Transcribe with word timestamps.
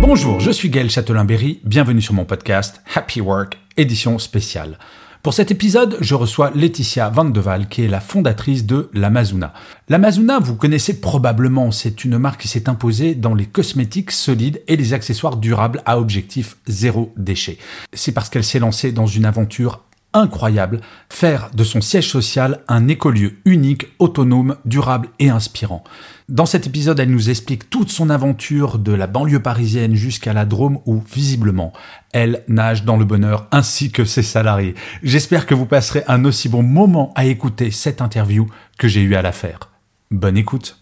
Bonjour, 0.00 0.40
je 0.40 0.50
suis 0.50 0.70
Gaël 0.70 0.90
Châtelain-Berry, 0.90 1.60
bienvenue 1.64 2.02
sur 2.02 2.14
mon 2.14 2.24
podcast 2.24 2.82
Happy 2.94 3.20
Work, 3.20 3.58
édition 3.76 4.18
spéciale. 4.18 4.78
Pour 5.22 5.34
cet 5.34 5.50
épisode, 5.50 5.96
je 6.00 6.14
reçois 6.14 6.50
Laetitia 6.54 7.10
Van 7.10 7.26
de 7.26 7.40
Waal, 7.40 7.68
qui 7.68 7.84
est 7.84 7.88
la 7.88 8.00
fondatrice 8.00 8.64
de 8.64 8.88
l'Amazuna. 8.92 9.52
L'Amazuna, 9.88 10.38
vous 10.38 10.56
connaissez 10.56 11.00
probablement, 11.00 11.70
c'est 11.70 12.04
une 12.04 12.18
marque 12.18 12.40
qui 12.40 12.48
s'est 12.48 12.68
imposée 12.68 13.14
dans 13.14 13.34
les 13.34 13.46
cosmétiques 13.46 14.10
solides 14.10 14.62
et 14.66 14.76
les 14.76 14.94
accessoires 14.94 15.36
durables 15.36 15.82
à 15.84 15.98
objectif 15.98 16.56
zéro 16.66 17.12
déchet. 17.16 17.58
C'est 17.92 18.12
parce 18.12 18.30
qu'elle 18.30 18.44
s'est 18.44 18.58
lancée 18.58 18.92
dans 18.92 19.06
une 19.06 19.26
aventure 19.26 19.84
incroyable, 20.12 20.80
faire 21.08 21.50
de 21.54 21.64
son 21.64 21.80
siège 21.80 22.08
social 22.08 22.60
un 22.68 22.88
écolieu 22.88 23.38
unique, 23.44 23.86
autonome, 23.98 24.56
durable 24.64 25.08
et 25.18 25.30
inspirant. 25.30 25.84
Dans 26.28 26.46
cet 26.46 26.66
épisode, 26.66 27.00
elle 27.00 27.10
nous 27.10 27.30
explique 27.30 27.70
toute 27.70 27.90
son 27.90 28.08
aventure 28.08 28.78
de 28.78 28.92
la 28.92 29.06
banlieue 29.06 29.42
parisienne 29.42 29.94
jusqu'à 29.94 30.32
la 30.32 30.44
Drôme 30.44 30.78
où, 30.86 31.02
visiblement, 31.12 31.72
elle 32.12 32.44
nage 32.48 32.84
dans 32.84 32.96
le 32.96 33.04
bonheur 33.04 33.48
ainsi 33.50 33.90
que 33.90 34.04
ses 34.04 34.22
salariés. 34.22 34.74
J'espère 35.02 35.46
que 35.46 35.54
vous 35.54 35.66
passerez 35.66 36.04
un 36.06 36.24
aussi 36.24 36.48
bon 36.48 36.62
moment 36.62 37.12
à 37.16 37.24
écouter 37.24 37.70
cette 37.70 38.00
interview 38.00 38.46
que 38.78 38.88
j'ai 38.88 39.02
eu 39.02 39.14
à 39.16 39.22
la 39.22 39.32
faire. 39.32 39.70
Bonne 40.10 40.36
écoute. 40.36 40.78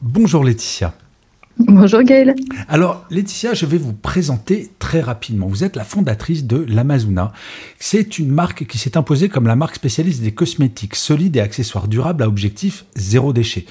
Bonjour 0.00 0.44
Laetitia. 0.44 0.94
Bonjour 1.58 2.02
Gaël. 2.02 2.34
Alors 2.68 3.04
Laetitia, 3.10 3.54
je 3.54 3.66
vais 3.66 3.78
vous 3.78 3.92
présenter 3.92 4.70
très 4.78 5.00
rapidement. 5.00 5.46
Vous 5.46 5.64
êtes 5.64 5.76
la 5.76 5.84
fondatrice 5.84 6.46
de 6.46 6.64
l'Amazuna. 6.68 7.32
C'est 7.78 8.18
une 8.18 8.30
marque 8.30 8.66
qui 8.66 8.78
s'est 8.78 8.96
imposée 8.96 9.28
comme 9.28 9.46
la 9.46 9.56
marque 9.56 9.76
spécialiste 9.76 10.22
des 10.22 10.32
cosmétiques 10.32 10.94
solides 10.94 11.36
et 11.36 11.40
accessoires 11.40 11.88
durables 11.88 12.22
à 12.22 12.28
objectif 12.28 12.86
zéro 12.96 13.32
déchet. 13.32 13.66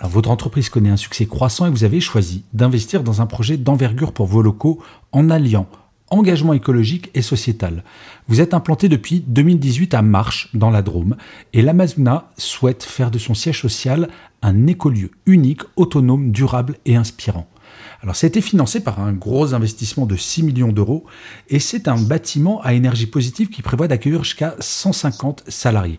Votre 0.00 0.30
entreprise 0.30 0.68
connaît 0.68 0.90
un 0.90 0.96
succès 0.96 1.26
croissant 1.26 1.66
et 1.66 1.70
vous 1.70 1.84
avez 1.84 2.00
choisi 2.00 2.44
d'investir 2.52 3.02
dans 3.02 3.20
un 3.20 3.26
projet 3.26 3.56
d'envergure 3.56 4.12
pour 4.12 4.26
vos 4.26 4.42
locaux 4.42 4.82
en 5.12 5.30
alliant 5.30 5.66
engagement 6.14 6.52
écologique 6.52 7.10
et 7.14 7.22
sociétal. 7.22 7.84
Vous 8.28 8.40
êtes 8.40 8.54
implanté 8.54 8.88
depuis 8.88 9.22
2018 9.26 9.94
à 9.94 10.02
Marche, 10.02 10.48
dans 10.54 10.70
la 10.70 10.82
Drôme, 10.82 11.16
et 11.52 11.62
l'Amazona 11.62 12.30
souhaite 12.38 12.82
faire 12.82 13.10
de 13.10 13.18
son 13.18 13.34
siège 13.34 13.60
social 13.60 14.08
un 14.42 14.66
écolieu 14.66 15.10
unique, 15.26 15.62
autonome, 15.76 16.30
durable 16.30 16.76
et 16.84 16.96
inspirant. 16.96 17.48
Alors, 18.02 18.16
ça 18.16 18.26
a 18.26 18.28
été 18.28 18.42
financé 18.42 18.80
par 18.80 19.00
un 19.00 19.14
gros 19.14 19.54
investissement 19.54 20.04
de 20.04 20.14
6 20.14 20.42
millions 20.42 20.72
d'euros 20.72 21.06
et 21.48 21.58
c'est 21.58 21.88
un 21.88 21.98
bâtiment 21.98 22.60
à 22.60 22.74
énergie 22.74 23.06
positive 23.06 23.48
qui 23.48 23.62
prévoit 23.62 23.88
d'accueillir 23.88 24.22
jusqu'à 24.22 24.56
150 24.60 25.44
salariés. 25.48 25.98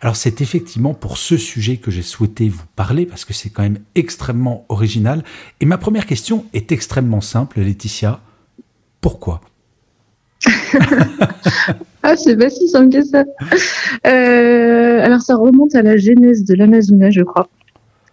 Alors, 0.00 0.16
c'est 0.16 0.40
effectivement 0.40 0.94
pour 0.94 1.16
ce 1.16 1.36
sujet 1.36 1.76
que 1.76 1.92
j'ai 1.92 2.02
souhaité 2.02 2.48
vous 2.48 2.64
parler 2.74 3.06
parce 3.06 3.24
que 3.24 3.32
c'est 3.32 3.50
quand 3.50 3.62
même 3.62 3.78
extrêmement 3.94 4.66
original. 4.68 5.22
Et 5.60 5.64
ma 5.64 5.78
première 5.78 6.06
question 6.06 6.44
est 6.54 6.72
extrêmement 6.72 7.20
simple, 7.20 7.60
Laetitia. 7.60 8.20
Pourquoi? 9.00 9.40
Ah, 12.02 12.16
c'est 12.16 12.36
pas 12.36 12.50
si 12.50 12.68
simple 12.68 12.90
que 12.90 13.02
ça. 13.02 13.24
Euh, 14.06 15.00
alors, 15.04 15.20
ça 15.20 15.36
remonte 15.36 15.74
à 15.74 15.82
la 15.82 15.96
genèse 15.96 16.44
de 16.44 16.54
l'Amazona, 16.54 17.10
je 17.10 17.22
crois. 17.22 17.48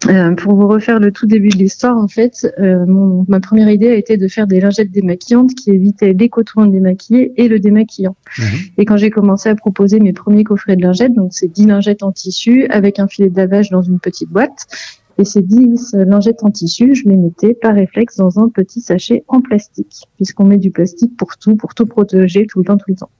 Euh, 0.08 0.34
pour 0.34 0.56
vous 0.56 0.66
refaire 0.66 0.98
le 0.98 1.12
tout 1.12 1.26
début 1.26 1.48
de 1.48 1.58
l'histoire, 1.58 1.96
en 1.96 2.08
fait, 2.08 2.52
euh, 2.58 2.84
mon, 2.86 3.24
ma 3.28 3.38
première 3.38 3.68
idée 3.70 3.88
a 3.88 3.94
été 3.94 4.16
de 4.16 4.26
faire 4.26 4.46
des 4.46 4.60
lingettes 4.60 4.90
démaquillantes 4.90 5.54
qui 5.54 5.70
évitaient 5.70 6.12
les 6.12 6.28
cotons 6.28 6.66
démaquillés 6.66 7.32
et 7.36 7.46
le 7.46 7.60
démaquillant. 7.60 8.16
Mhm. 8.38 8.44
Et 8.78 8.84
quand 8.84 8.96
j'ai 8.96 9.10
commencé 9.10 9.48
à 9.48 9.54
proposer 9.54 10.00
mes 10.00 10.12
premiers 10.12 10.44
coffrets 10.44 10.76
de 10.76 10.82
lingettes, 10.82 11.14
donc 11.14 11.28
c'est 11.32 11.48
10 11.48 11.66
lingettes 11.66 12.02
en 12.02 12.10
tissu 12.10 12.66
avec 12.68 12.98
un 12.98 13.06
filet 13.06 13.30
de 13.30 13.36
lavage 13.36 13.70
dans 13.70 13.82
une 13.82 14.00
petite 14.00 14.28
boîte, 14.28 14.66
et 15.22 15.24
ces 15.24 15.40
10 15.40 15.94
lingettes 15.94 16.42
en 16.42 16.50
tissu, 16.50 16.96
je 16.96 17.08
les 17.08 17.14
mettais 17.14 17.54
par 17.54 17.76
réflexe 17.76 18.16
dans 18.16 18.40
un 18.40 18.48
petit 18.48 18.80
sachet 18.80 19.22
en 19.28 19.40
plastique, 19.40 20.08
puisqu'on 20.16 20.42
met 20.42 20.58
du 20.58 20.72
plastique 20.72 21.16
pour 21.16 21.36
tout, 21.36 21.54
pour 21.54 21.74
tout 21.74 21.86
protéger 21.86 22.48
tout 22.48 22.58
le 22.58 22.64
temps, 22.64 22.76
tout 22.76 22.90
le 22.90 22.96
temps. 22.96 23.10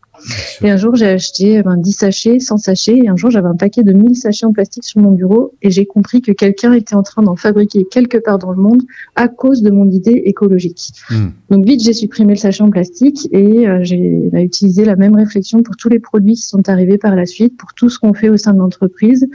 Et 0.62 0.70
un 0.70 0.76
jour, 0.76 0.94
j'ai 0.94 1.06
acheté 1.06 1.62
ben, 1.62 1.76
10 1.76 1.92
sachets, 1.92 2.38
100 2.38 2.58
sachets, 2.58 2.98
et 2.98 3.08
un 3.08 3.16
jour, 3.16 3.30
j'avais 3.30 3.48
un 3.48 3.56
paquet 3.56 3.82
de 3.82 3.92
1000 3.92 4.16
sachets 4.16 4.46
en 4.46 4.52
plastique 4.52 4.84
sur 4.84 5.00
mon 5.00 5.10
bureau, 5.10 5.54
et 5.62 5.70
j'ai 5.70 5.86
compris 5.86 6.20
que 6.20 6.32
quelqu'un 6.32 6.72
était 6.74 6.94
en 6.94 7.02
train 7.02 7.22
d'en 7.22 7.36
fabriquer 7.36 7.84
quelque 7.90 8.18
part 8.18 8.38
dans 8.38 8.52
le 8.52 8.60
monde 8.60 8.82
à 9.16 9.28
cause 9.28 9.62
de 9.62 9.70
mon 9.70 9.90
idée 9.90 10.22
écologique. 10.24 10.92
Hmm. 11.10 11.28
Donc 11.50 11.66
vite, 11.66 11.82
j'ai 11.82 11.92
supprimé 11.92 12.34
le 12.34 12.38
sachet 12.38 12.62
en 12.62 12.70
plastique, 12.70 13.28
et 13.32 13.66
euh, 13.66 13.80
j'ai 13.82 14.28
bah, 14.30 14.42
utilisé 14.42 14.84
la 14.84 14.96
même 14.96 15.16
réflexion 15.16 15.62
pour 15.62 15.76
tous 15.76 15.88
les 15.88 15.98
produits 15.98 16.34
qui 16.34 16.46
sont 16.46 16.68
arrivés 16.68 16.98
par 16.98 17.16
la 17.16 17.26
suite, 17.26 17.56
pour 17.56 17.72
tout 17.74 17.88
ce 17.88 17.98
qu'on 17.98 18.14
fait 18.14 18.28
au 18.28 18.36
sein 18.36 18.52
de 18.52 18.58
l'entreprise, 18.58 19.28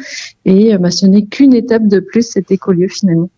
et 0.45 0.73
euh, 0.73 0.77
bah, 0.77 0.91
ce 0.91 1.05
n'est 1.05 1.25
qu'une 1.25 1.53
étape 1.53 1.87
de 1.87 1.99
plus, 1.99 2.21
cet 2.21 2.51
écolieu 2.51 2.87
finalement. 2.87 3.29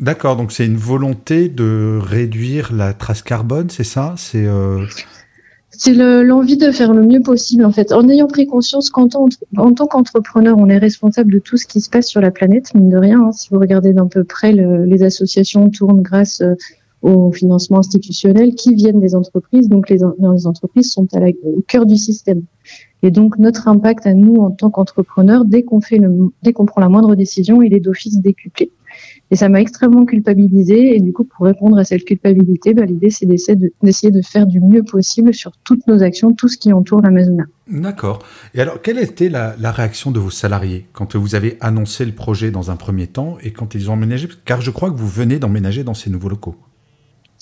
D'accord, 0.00 0.36
donc 0.36 0.50
c'est 0.50 0.64
une 0.64 0.78
volonté 0.78 1.50
de 1.50 1.98
réduire 2.02 2.72
la 2.72 2.94
trace 2.94 3.22
carbone, 3.22 3.68
c'est 3.68 3.84
ça? 3.84 4.14
C'est 4.16 4.46
euh, 4.46 4.86
c'est 5.82 5.94
l'envie 5.94 6.58
de 6.58 6.72
faire 6.72 6.92
le 6.92 7.06
mieux 7.06 7.22
possible 7.22 7.64
en 7.64 7.72
fait, 7.72 7.90
en 7.92 8.06
ayant 8.10 8.26
pris 8.26 8.46
conscience 8.46 8.90
qu'en 8.90 9.08
tant, 9.08 9.26
tant 9.54 9.86
qu'entrepreneur, 9.86 10.58
on 10.58 10.66
est 10.66 10.76
responsable 10.76 11.32
de 11.32 11.38
tout 11.38 11.56
ce 11.56 11.66
qui 11.66 11.80
se 11.80 11.88
passe 11.88 12.06
sur 12.06 12.20
la 12.20 12.30
planète, 12.30 12.74
mine 12.74 12.90
de 12.90 12.98
rien. 12.98 13.18
Hein. 13.22 13.32
si 13.32 13.48
vous 13.50 13.58
regardez 13.58 13.94
d'un 13.94 14.06
peu 14.06 14.22
près, 14.22 14.52
les 14.52 15.02
associations 15.02 15.70
tournent 15.70 16.02
grâce 16.02 16.42
euh, 16.42 16.54
au 17.00 17.32
financement 17.32 17.78
institutionnel 17.78 18.54
qui 18.56 18.74
viennent 18.74 19.00
des 19.00 19.14
entreprises, 19.14 19.70
donc 19.70 19.88
les, 19.88 20.04
entreprises 20.04 20.92
sont 20.92 21.06
à 21.14 21.20
au 21.44 21.62
cœur 21.66 21.86
du 21.86 21.96
système. 21.96 22.42
Et 23.02 23.10
donc 23.10 23.38
notre 23.38 23.66
impact 23.66 24.06
à 24.06 24.12
nous 24.12 24.36
en 24.36 24.50
tant 24.50 24.68
qu'entrepreneurs, 24.68 25.46
dès 25.46 25.62
qu'on 25.62 25.80
fait 25.80 25.96
le, 25.96 26.30
dès 26.42 26.52
qu'on 26.52 26.66
prend 26.66 26.82
la 26.82 26.90
moindre 26.90 27.14
décision, 27.14 27.62
il 27.62 27.72
est 27.72 27.80
d'office 27.80 28.20
décuplé. 28.20 28.70
Et 29.30 29.36
ça 29.36 29.48
m'a 29.48 29.60
extrêmement 29.60 30.04
culpabilisé. 30.04 30.96
Et 30.96 31.00
du 31.00 31.12
coup, 31.12 31.24
pour 31.24 31.46
répondre 31.46 31.78
à 31.78 31.84
cette 31.84 32.04
culpabilité, 32.04 32.74
bah, 32.74 32.84
l'idée, 32.84 33.10
c'est 33.10 33.26
d'essayer 33.26 34.10
de, 34.10 34.22
faire 34.22 34.46
du 34.46 34.60
mieux 34.60 34.82
possible 34.82 35.32
sur 35.32 35.52
toutes 35.64 35.86
nos 35.86 36.02
actions, 36.02 36.32
tout 36.32 36.48
ce 36.48 36.58
qui 36.58 36.72
entoure 36.72 37.00
l'Amazona. 37.00 37.44
D'accord. 37.68 38.20
Et 38.54 38.60
alors, 38.60 38.82
quelle 38.82 38.98
était 38.98 39.28
la, 39.28 39.54
la, 39.58 39.70
réaction 39.70 40.10
de 40.10 40.18
vos 40.18 40.30
salariés 40.30 40.86
quand 40.92 41.14
vous 41.14 41.34
avez 41.34 41.56
annoncé 41.60 42.04
le 42.04 42.12
projet 42.12 42.50
dans 42.50 42.70
un 42.70 42.76
premier 42.76 43.06
temps 43.06 43.36
et 43.42 43.52
quand 43.52 43.74
ils 43.74 43.90
ont 43.90 43.94
emménagé? 43.94 44.28
Car 44.44 44.60
je 44.60 44.70
crois 44.70 44.90
que 44.90 44.96
vous 44.96 45.08
venez 45.08 45.38
d'emménager 45.38 45.84
dans 45.84 45.94
ces 45.94 46.10
nouveaux 46.10 46.28
locaux. 46.28 46.56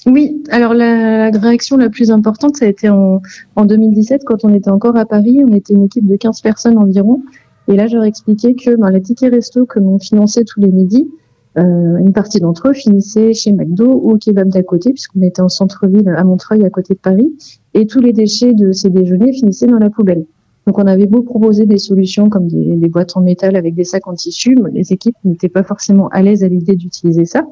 Oui, 0.07 0.43
alors 0.51 0.75
la, 0.75 1.31
réaction 1.31 1.77
la 1.77 1.89
plus 1.89 2.11
importante, 2.11 2.57
ça 2.57 2.67
a 2.67 2.69
été 2.69 2.89
en, 2.89 3.21
en 3.57 3.65
2017, 3.65 4.23
quand 4.25 4.45
on 4.45 4.55
était 4.55 4.71
encore 4.71 4.97
à 4.97 5.07
Paris. 5.07 5.41
On 5.45 5.53
était 5.55 5.75
une 5.75 5.85
équipe 5.85 6.07
de 6.07 6.17
15 6.17 6.41
personnes 6.41 6.79
environ. 6.79 7.23
Et 7.69 7.77
là, 7.77 7.87
je 7.87 7.97
leur 7.97 8.05
expliquais 8.05 8.55
que 8.55 8.77
ben, 8.77 8.91
les 8.91 9.03
tickets 9.03 9.33
resto 9.33 9.67
que 9.67 9.79
l'on 9.79 9.99
finançait 9.99 10.45
tous 10.45 10.61
les 10.61 10.71
midis, 10.73 11.09
euh, 11.57 11.97
une 11.97 12.13
partie 12.13 12.41
d'entre 12.41 12.69
eux 12.69 12.73
finissaient 12.73 13.33
chez 13.33 13.53
McDo 13.53 13.87
ou 13.87 14.13
au 14.13 14.19
kebab 14.19 14.49
d'à 14.49 14.63
côté, 14.63 14.93
puisqu'on 14.93 15.23
était 15.23 15.43
en 15.43 15.49
centre-ville 15.49 16.09
à 16.09 16.23
Montreuil, 16.25 16.65
à 16.65 16.71
côté 16.71 16.95
de 16.95 16.99
Paris, 16.99 17.33
et 17.75 17.87
tous 17.87 18.01
les 18.01 18.13
déchets 18.13 18.53
de 18.53 18.73
ces 18.73 18.91
déjeuners 18.91 19.33
finissaient 19.33 19.67
dans 19.67 19.79
la 19.79 19.91
poubelle. 19.91 20.25
Donc 20.67 20.79
on 20.79 20.87
avait 20.87 21.07
beau 21.07 21.23
proposer 21.23 21.65
des 21.65 21.79
solutions 21.79 22.29
comme 22.29 22.47
des, 22.47 22.89
boîtes 22.89 23.17
en 23.17 23.23
métal 23.23 23.57
avec 23.57 23.75
des 23.75 23.85
sacs 23.85 24.07
en 24.07 24.15
tissu, 24.15 24.57
les 24.73 24.93
équipes 24.93 25.17
n'étaient 25.25 25.49
pas 25.49 25.63
forcément 25.63 26.09
à 26.09 26.21
l'aise 26.21 26.45
à 26.45 26.49
l'idée 26.49 26.77
d'utiliser 26.77 27.25
ça. 27.25 27.47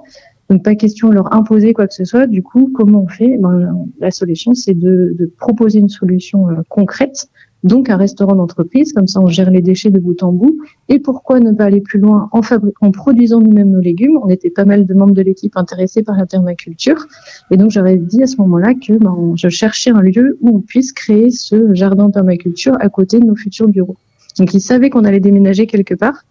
Donc 0.51 0.63
pas 0.63 0.75
question 0.75 1.09
de 1.09 1.15
leur 1.15 1.35
imposer 1.35 1.73
quoi 1.73 1.87
que 1.87 1.95
ce 1.95 2.05
soit. 2.05 2.27
Du 2.27 2.43
coup, 2.43 2.71
comment 2.75 3.03
on 3.03 3.09
fait? 3.09 3.39
Ben, 3.39 3.87
La 4.01 4.11
solution, 4.11 4.55
c'est 4.55 4.75
de, 4.75 5.15
de, 5.19 5.27
proposer 5.27 5.79
une 5.81 5.89
solution 5.89 6.49
euh, 6.49 6.57
concrète 6.69 7.29
donc 7.67 7.91
un 7.91 7.97
restaurant 7.97 8.35
d'entreprise, 8.35 8.93
comme 8.93 9.07
ça 9.07 9.21
on 9.21 9.27
gère 9.27 9.51
les 9.51 9.63
déchets 9.63 9.91
de 9.91 9.99
bout 9.99 10.23
en 10.23 10.33
bout. 10.33 10.57
Et 10.89 10.99
pourquoi 10.99 11.41
ne 11.41 11.53
pas 11.53 11.65
aller 11.65 11.81
plus 11.81 11.99
loin 11.99 12.29
en, 12.33 12.41
en 12.81 12.91
produisant 12.91 13.41
nous-mêmes 13.41 13.71
nos 13.71 13.81
légumes? 13.81 14.19
On 14.23 14.29
était 14.29 14.51
pas 14.51 14.65
mal 14.65 14.87
de 14.87 14.95
membres 14.95 15.15
de 15.15 15.23
l'équipe 15.23 15.57
intéressés 15.57 16.03
par 16.03 16.17
la 16.17 16.27
permaculture. 16.27 17.07
Et 17.51 17.57
donc 17.57 17.71
j'aurais 17.71 17.97
dit 17.97 18.23
à 18.23 18.27
ce 18.27 18.37
moment-là 18.39 18.75
que 18.75 18.95
ben, 18.95 19.33
je 19.37 19.49
cherchais 19.49 19.91
un 19.91 20.01
lieu 20.01 20.39
où 20.41 20.57
on 20.57 20.61
puisse 20.61 20.93
créer 20.93 21.31
ce 21.31 21.75
jardin 21.75 22.11
permaculture 22.11 22.77
à 22.81 22.89
côté 22.89 23.21
de 23.21 23.25
nos 23.25 23.37
futurs 23.37 23.69
bureaux. 23.69 23.97
Donc 24.39 24.55
ils 24.55 24.61
savaient 24.61 24.91
qu'on 24.91 25.05
allait 25.05 25.21
déménager 25.21 25.67
quelque 25.67 25.95
part. 25.95 26.25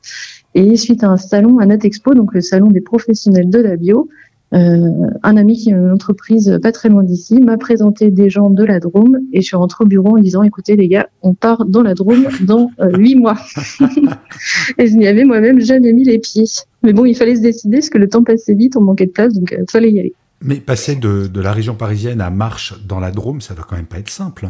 Et 0.54 0.78
suite 0.78 1.04
à 1.04 1.10
un 1.10 1.18
salon 1.18 1.60
à 1.60 1.66
Natexpo, 1.66 2.14
donc 2.14 2.34
le 2.34 2.40
salon 2.40 2.68
des 2.68 2.80
professionnels 2.80 3.50
de 3.50 3.60
la 3.60 3.76
bio, 3.76 4.08
un 4.56 5.38
ami 5.38 5.58
qui 5.58 5.74
a 5.74 5.78
une 5.78 5.92
entreprise 5.92 6.60
pas 6.62 6.72
très 6.72 6.90
loin 6.90 7.04
d'ici 7.04 7.42
m'a 7.42 7.58
présenté 7.58 8.10
des 8.10 8.30
gens 8.30 8.50
de 8.50 8.64
la 8.64 8.80
Drôme 8.80 9.20
et 9.34 9.42
je 9.42 9.46
suis 9.46 9.56
rentrée 9.56 9.84
au 9.84 9.88
bureau 9.88 10.18
en 10.18 10.22
disant 10.22 10.44
écoutez 10.44 10.76
les 10.76 10.88
gars, 10.88 11.08
on 11.22 11.34
part 11.34 11.66
dans 11.66 11.84
la 11.84 11.94
Drôme 11.94 12.28
dans 12.42 12.72
huit 12.94 13.16
mois. 13.16 13.38
et 14.78 14.88
je 14.88 14.96
n'y 14.96 15.08
avais 15.08 15.26
moi-même 15.26 15.60
jamais 15.60 15.92
mis 15.92 16.06
les 16.06 16.20
pieds. 16.20 16.46
Mais 16.84 16.94
bon, 16.94 17.06
il 17.06 17.16
fallait 17.16 17.36
se 17.36 17.42
décider 17.42 17.78
parce 17.78 17.90
que 17.90 17.98
le 17.98 18.08
temps 18.08 18.24
passait 18.24 18.54
vite, 18.54 18.78
on 18.78 18.82
manquait 18.82 19.08
de 19.08 19.12
place, 19.12 19.34
donc 19.34 19.54
il 19.58 19.66
fallait 19.70 19.92
y 19.92 20.00
aller. 20.00 20.14
Mais 20.42 20.56
passer 20.56 20.96
de 20.96 21.42
la 21.42 21.52
région 21.52 21.76
parisienne 21.76 22.22
à 22.22 22.30
Marche 22.30 22.76
dans 22.88 23.00
la 23.00 23.12
Drôme, 23.12 23.42
ça 23.42 23.56
doit 23.56 23.66
quand 23.68 23.76
même 23.76 23.86
pas 23.86 24.00
être 24.00 24.10
simple. 24.10 24.50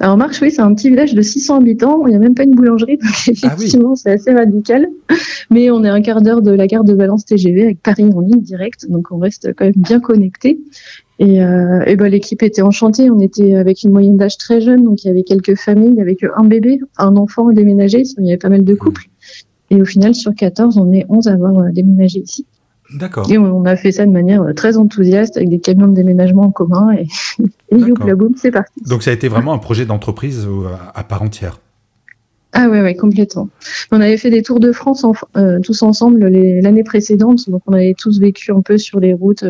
Alors 0.00 0.16
Marche, 0.16 0.40
oui, 0.42 0.50
c'est 0.50 0.60
un 0.60 0.74
petit 0.74 0.90
village 0.90 1.14
de 1.14 1.22
600 1.22 1.56
habitants. 1.60 2.06
Il 2.06 2.10
n'y 2.10 2.16
a 2.16 2.18
même 2.18 2.34
pas 2.34 2.44
une 2.44 2.54
boulangerie, 2.54 2.98
donc 2.98 3.12
ah 3.12 3.30
effectivement, 3.30 3.94
c'est 3.94 4.10
assez 4.10 4.32
radical. 4.32 4.86
Mais 5.50 5.70
on 5.70 5.84
est 5.84 5.88
un 5.88 6.02
quart 6.02 6.20
d'heure 6.20 6.42
de 6.42 6.50
la 6.50 6.66
gare 6.66 6.84
de 6.84 6.94
Valence 6.94 7.24
TGV 7.24 7.62
avec 7.62 7.82
Paris 7.82 8.10
en 8.14 8.20
ligne 8.20 8.40
directe, 8.40 8.86
donc 8.88 9.10
on 9.10 9.18
reste 9.18 9.54
quand 9.54 9.64
même 9.64 9.74
bien 9.76 10.00
connecté. 10.00 10.58
Et, 11.18 11.42
euh, 11.42 11.84
et 11.86 11.96
ben, 11.96 12.08
l'équipe 12.08 12.42
était 12.42 12.62
enchantée. 12.62 13.10
On 13.10 13.20
était 13.20 13.54
avec 13.54 13.84
une 13.84 13.92
moyenne 13.92 14.16
d'âge 14.16 14.38
très 14.38 14.60
jeune, 14.60 14.82
donc 14.82 15.04
il 15.04 15.08
y 15.08 15.10
avait 15.10 15.22
quelques 15.22 15.56
familles, 15.56 15.90
il 15.92 15.96
y 15.96 16.00
avait 16.00 16.16
un 16.36 16.44
bébé, 16.44 16.80
un 16.98 17.16
enfant 17.16 17.50
déménagé. 17.50 18.02
Il 18.18 18.24
y 18.24 18.30
avait 18.30 18.38
pas 18.38 18.48
mal 18.48 18.64
de 18.64 18.74
couples. 18.74 19.08
Et 19.70 19.80
au 19.80 19.84
final, 19.84 20.14
sur 20.14 20.34
14, 20.34 20.78
on 20.78 20.92
est 20.92 21.06
11 21.08 21.28
à 21.28 21.32
avoir 21.32 21.58
euh, 21.58 21.70
déménagé 21.72 22.18
ici. 22.20 22.46
D'accord. 22.94 23.30
Et 23.30 23.38
on 23.38 23.64
a 23.64 23.76
fait 23.76 23.92
ça 23.92 24.06
de 24.06 24.10
manière 24.10 24.42
euh, 24.42 24.52
très 24.52 24.76
enthousiaste 24.76 25.36
avec 25.36 25.48
des 25.48 25.60
camions 25.60 25.88
de 25.88 25.94
déménagement 25.94 26.42
en 26.42 26.50
commun 26.50 26.92
et, 26.92 27.06
et 27.70 28.14
boum, 28.14 28.34
c'est 28.36 28.50
parti. 28.50 28.72
Donc 28.86 29.02
ça 29.02 29.10
a 29.10 29.14
été 29.14 29.28
vraiment 29.28 29.52
un 29.52 29.58
projet 29.58 29.86
d'entreprise 29.86 30.46
euh, 30.46 30.68
à 30.94 31.04
part 31.04 31.22
entière. 31.22 31.60
Ah 32.54 32.68
ouais, 32.68 32.82
ouais, 32.82 32.94
complètement. 32.94 33.48
On 33.92 34.00
avait 34.02 34.18
fait 34.18 34.28
des 34.28 34.42
tours 34.42 34.60
de 34.60 34.72
France 34.72 35.06
euh, 35.38 35.58
tous 35.60 35.82
ensemble 35.82 36.26
l'année 36.28 36.84
précédente, 36.84 37.48
donc 37.48 37.62
on 37.66 37.72
avait 37.72 37.94
tous 37.96 38.20
vécu 38.20 38.52
un 38.52 38.60
peu 38.60 38.76
sur 38.76 39.00
les 39.00 39.14
routes 39.14 39.46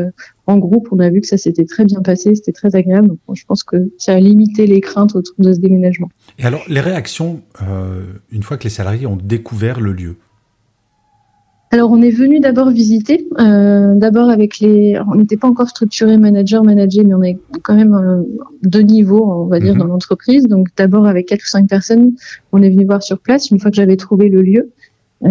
en 0.47 0.57
groupe. 0.57 0.87
On 0.93 1.01
a 1.01 1.11
vu 1.11 1.21
que 1.21 1.27
ça 1.27 1.37
s'était 1.37 1.65
très 1.65 1.85
bien 1.85 2.01
passé, 2.01 2.37
c'était 2.37 2.53
très 2.53 2.77
agréable. 2.77 3.09
Donc 3.09 3.19
je 3.35 3.45
pense 3.45 3.65
que 3.65 3.91
ça 3.99 4.15
a 4.15 4.21
limité 4.21 4.69
les 4.69 4.81
craintes 4.81 5.17
autour 5.17 5.35
de 5.39 5.53
ce 5.53 5.59
déménagement. 5.59 6.11
Et 6.39 6.45
alors 6.45 6.63
les 6.69 6.79
réactions 6.79 7.41
une 8.31 8.45
fois 8.45 8.57
que 8.57 8.65
les 8.65 8.71
salariés 8.71 9.09
ont 9.09 9.19
découvert 9.21 9.81
le 9.81 9.93
lieu 9.93 10.15
alors, 11.75 11.91
on 11.91 12.03
est 12.03 12.11
venu 12.11 12.39
d'abord 12.39 12.69
visiter, 12.69 13.27
euh, 13.41 13.95
d'abord 13.95 14.29
avec 14.29 14.61
les. 14.61 15.01
On 15.11 15.15
n'était 15.15 15.39
pas 15.39 15.49
encore 15.49 15.71
structuré 15.71 16.19
manager, 16.19 16.63
manager, 16.63 17.03
mais 17.03 17.15
on 17.15 17.23
est 17.23 17.39
quand 17.63 17.75
même 17.75 17.95
euh, 17.95 18.23
deux 18.63 18.83
niveaux, 18.83 19.25
on 19.25 19.47
va 19.47 19.59
dire, 19.59 19.73
mhm. 19.73 19.81
dans 19.81 19.87
l'entreprise. 19.87 20.45
Donc, 20.49 20.69
d'abord 20.77 21.07
avec 21.07 21.29
quatre 21.29 21.41
ou 21.41 21.47
cinq 21.47 21.67
personnes, 21.71 22.13
on 22.53 22.61
est 22.61 22.69
venu 22.69 22.85
voir 22.85 23.03
sur 23.03 23.19
place. 23.19 23.51
Une 23.51 23.59
fois 23.59 23.71
que 23.71 23.77
j'avais 23.77 23.97
trouvé 23.97 24.29
le 24.29 24.43
lieu, 24.43 24.71
euh, 25.25 25.31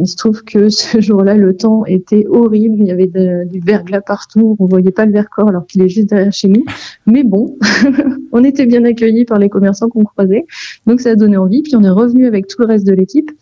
il 0.00 0.06
se 0.06 0.14
trouve 0.14 0.44
que 0.44 0.68
ce 0.68 1.00
jour-là, 1.00 1.34
le 1.34 1.56
temps 1.56 1.84
était 1.86 2.24
horrible. 2.28 2.76
Il 2.78 2.86
y 2.86 2.92
avait 2.92 3.10
du 3.46 3.58
verglas 3.58 4.00
partout. 4.00 4.54
On 4.60 4.66
voyait 4.66 4.92
pas 4.92 5.06
le 5.06 5.12
vercors 5.12 5.48
alors 5.48 5.66
qu'il 5.66 5.82
est 5.82 5.88
juste 5.88 6.10
derrière 6.10 6.32
chez 6.32 6.46
nous. 6.46 6.64
Mais 7.06 7.24
bon, 7.24 7.58
on 8.32 8.44
était 8.44 8.66
bien 8.66 8.84
accueillis 8.84 9.24
par 9.24 9.40
les 9.40 9.48
commerçants 9.48 9.88
qu'on 9.88 10.04
croisait. 10.04 10.46
Donc, 10.86 11.00
ça 11.00 11.10
a 11.10 11.14
donné 11.16 11.36
envie. 11.36 11.62
Puis, 11.62 11.74
on 11.74 11.82
est 11.82 11.90
revenu 11.90 12.26
avec 12.26 12.46
tout 12.46 12.60
le 12.60 12.68
reste 12.68 12.86
de 12.86 12.92
l'équipe. 12.92 13.32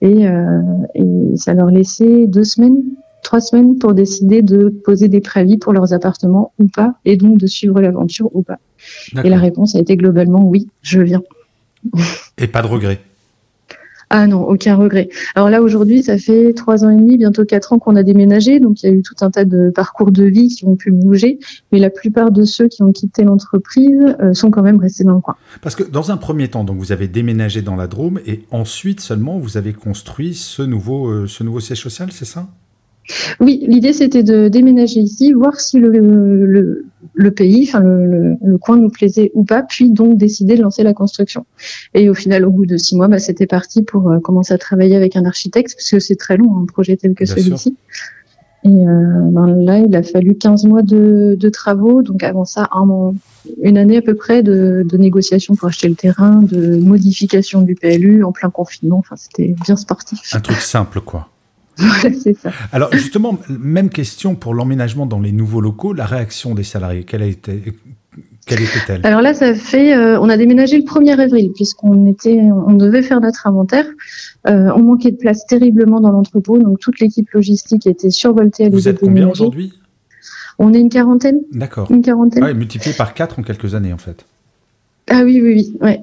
Et, 0.00 0.28
euh, 0.28 0.60
et 0.94 1.36
ça 1.36 1.54
leur 1.54 1.66
laissait 1.66 2.26
deux 2.26 2.44
semaines, 2.44 2.82
trois 3.22 3.40
semaines 3.40 3.78
pour 3.78 3.94
décider 3.94 4.42
de 4.42 4.68
poser 4.84 5.08
des 5.08 5.20
préavis 5.20 5.58
pour 5.58 5.72
leurs 5.72 5.92
appartements 5.92 6.52
ou 6.58 6.68
pas, 6.68 6.94
et 7.04 7.16
donc 7.16 7.38
de 7.38 7.46
suivre 7.46 7.80
l'aventure 7.80 8.30
ou 8.34 8.42
pas. 8.42 8.58
Et 9.24 9.28
la 9.28 9.38
réponse 9.38 9.74
a 9.74 9.80
été 9.80 9.96
globalement 9.96 10.44
oui, 10.44 10.68
je 10.82 11.00
viens. 11.00 11.22
Et 12.38 12.46
pas 12.46 12.62
de 12.62 12.66
regret. 12.66 13.00
Ah 14.08 14.28
non, 14.28 14.42
aucun 14.42 14.76
regret. 14.76 15.08
Alors 15.34 15.50
là, 15.50 15.60
aujourd'hui, 15.60 16.02
ça 16.02 16.16
fait 16.16 16.52
trois 16.52 16.84
ans 16.84 16.90
et 16.90 16.96
demi, 16.96 17.16
bientôt 17.16 17.44
quatre 17.44 17.72
ans 17.72 17.78
qu'on 17.78 17.96
a 17.96 18.04
déménagé. 18.04 18.60
Donc, 18.60 18.82
il 18.82 18.86
y 18.86 18.92
a 18.92 18.94
eu 18.94 19.02
tout 19.02 19.16
un 19.20 19.30
tas 19.30 19.44
de 19.44 19.70
parcours 19.74 20.12
de 20.12 20.24
vie 20.24 20.48
qui 20.48 20.64
ont 20.64 20.76
pu 20.76 20.92
bouger. 20.92 21.40
Mais 21.72 21.80
la 21.80 21.90
plupart 21.90 22.30
de 22.30 22.44
ceux 22.44 22.68
qui 22.68 22.82
ont 22.84 22.92
quitté 22.92 23.24
l'entreprise 23.24 24.16
euh, 24.20 24.32
sont 24.32 24.50
quand 24.50 24.62
même 24.62 24.78
restés 24.78 25.02
dans 25.02 25.14
le 25.14 25.20
coin. 25.20 25.34
Parce 25.60 25.74
que 25.74 25.82
dans 25.82 26.12
un 26.12 26.16
premier 26.16 26.48
temps, 26.48 26.62
donc, 26.62 26.78
vous 26.78 26.92
avez 26.92 27.08
déménagé 27.08 27.62
dans 27.62 27.74
la 27.76 27.88
Drôme 27.88 28.20
et 28.26 28.44
ensuite 28.52 29.00
seulement, 29.00 29.38
vous 29.38 29.56
avez 29.56 29.72
construit 29.72 30.34
ce 30.34 30.62
nouveau, 30.62 31.08
euh, 31.08 31.26
ce 31.26 31.42
nouveau 31.42 31.60
siège 31.60 31.82
social, 31.82 32.12
c'est 32.12 32.24
ça? 32.24 32.46
Oui, 33.40 33.64
l'idée 33.66 33.92
c'était 33.92 34.22
de 34.22 34.48
déménager 34.48 35.00
ici, 35.00 35.32
voir 35.32 35.60
si 35.60 35.78
le, 35.78 35.90
le, 35.90 36.86
le 37.14 37.30
pays, 37.30 37.64
enfin 37.68 37.80
le, 37.80 38.36
le, 38.42 38.58
coin 38.58 38.76
nous 38.76 38.90
plaisait 38.90 39.30
ou 39.34 39.44
pas, 39.44 39.62
puis 39.62 39.90
donc 39.90 40.18
décider 40.18 40.56
de 40.56 40.62
lancer 40.62 40.82
la 40.82 40.94
construction. 40.94 41.46
Et 41.94 42.08
au 42.08 42.14
final, 42.14 42.44
au 42.44 42.50
bout 42.50 42.66
de 42.66 42.76
six 42.76 42.96
mois, 42.96 43.08
bah, 43.08 43.18
c'était 43.18 43.46
parti 43.46 43.82
pour 43.82 44.10
euh, 44.10 44.18
commencer 44.18 44.54
à 44.54 44.58
travailler 44.58 44.96
avec 44.96 45.16
un 45.16 45.24
architecte, 45.24 45.74
parce 45.76 45.90
que 45.90 45.98
c'est 46.00 46.16
très 46.16 46.36
long 46.36 46.62
un 46.62 46.66
projet 46.66 46.96
tel 46.96 47.14
que 47.14 47.24
celui-ci. 47.24 47.76
Et 48.64 48.68
euh, 48.68 49.20
ben 49.30 49.46
là, 49.62 49.78
il 49.78 49.94
a 49.94 50.02
fallu 50.02 50.36
15 50.36 50.64
mois 50.64 50.82
de, 50.82 51.36
de 51.38 51.48
travaux, 51.48 52.02
donc 52.02 52.24
avant 52.24 52.44
ça, 52.44 52.68
un, 52.72 53.14
une 53.62 53.78
année 53.78 53.98
à 53.98 54.02
peu 54.02 54.16
près 54.16 54.42
de, 54.42 54.84
de 54.84 54.96
négociations 54.96 55.54
pour 55.54 55.68
acheter 55.68 55.88
le 55.88 55.94
terrain, 55.94 56.42
de 56.42 56.76
modification 56.76 57.62
du 57.62 57.76
PLU 57.76 58.24
en 58.24 58.32
plein 58.32 58.50
confinement. 58.50 58.98
Enfin, 58.98 59.14
c'était 59.14 59.54
bien 59.64 59.76
sportif. 59.76 60.34
Un 60.34 60.40
truc 60.40 60.56
simple, 60.56 61.00
quoi. 61.00 61.28
c'est 62.22 62.36
ça. 62.36 62.50
Alors 62.72 62.92
justement, 62.92 63.38
même 63.48 63.90
question 63.90 64.34
pour 64.34 64.54
l'emménagement 64.54 65.06
dans 65.06 65.20
les 65.20 65.32
nouveaux 65.32 65.60
locaux, 65.60 65.92
la 65.92 66.06
réaction 66.06 66.54
des 66.54 66.64
salariés, 66.64 67.04
quelle 67.04 67.22
a 67.22 67.26
été 67.26 67.74
quelle 68.46 68.62
était-elle? 68.62 69.00
Alors 69.04 69.22
là, 69.22 69.34
ça 69.34 69.54
fait, 69.54 69.92
euh, 69.92 70.20
on 70.20 70.28
a 70.28 70.36
déménagé 70.36 70.78
le 70.78 70.84
1er 70.84 71.18
avril 71.18 71.50
puisqu'on 71.52 72.06
était, 72.06 72.40
on 72.40 72.74
devait 72.74 73.02
faire 73.02 73.20
notre 73.20 73.48
inventaire. 73.48 73.86
Euh, 74.46 74.70
on 74.76 74.82
manquait 74.84 75.10
de 75.10 75.16
place 75.16 75.44
terriblement 75.46 76.00
dans 76.00 76.12
l'entrepôt, 76.12 76.56
donc 76.58 76.78
toute 76.78 77.00
l'équipe 77.00 77.28
logistique 77.30 77.88
était 77.88 78.10
survoltée 78.10 78.66
à 78.66 78.68
Vous 78.68 78.86
êtes 78.86 79.00
combien 79.00 79.28
aujourd'hui? 79.28 79.72
On 80.60 80.72
est 80.72 80.80
une 80.80 80.88
quarantaine. 80.88 81.40
D'accord. 81.52 81.90
Une 81.90 82.02
quarantaine. 82.02 82.44
Ah, 82.44 82.54
multiplié 82.54 82.94
par 82.94 83.14
4 83.14 83.40
en 83.40 83.42
quelques 83.42 83.74
années 83.74 83.92
en 83.92 83.98
fait. 83.98 84.24
Ah 85.10 85.22
oui, 85.24 85.40
oui, 85.42 85.52
oui. 85.54 85.76
Ouais. 85.80 86.00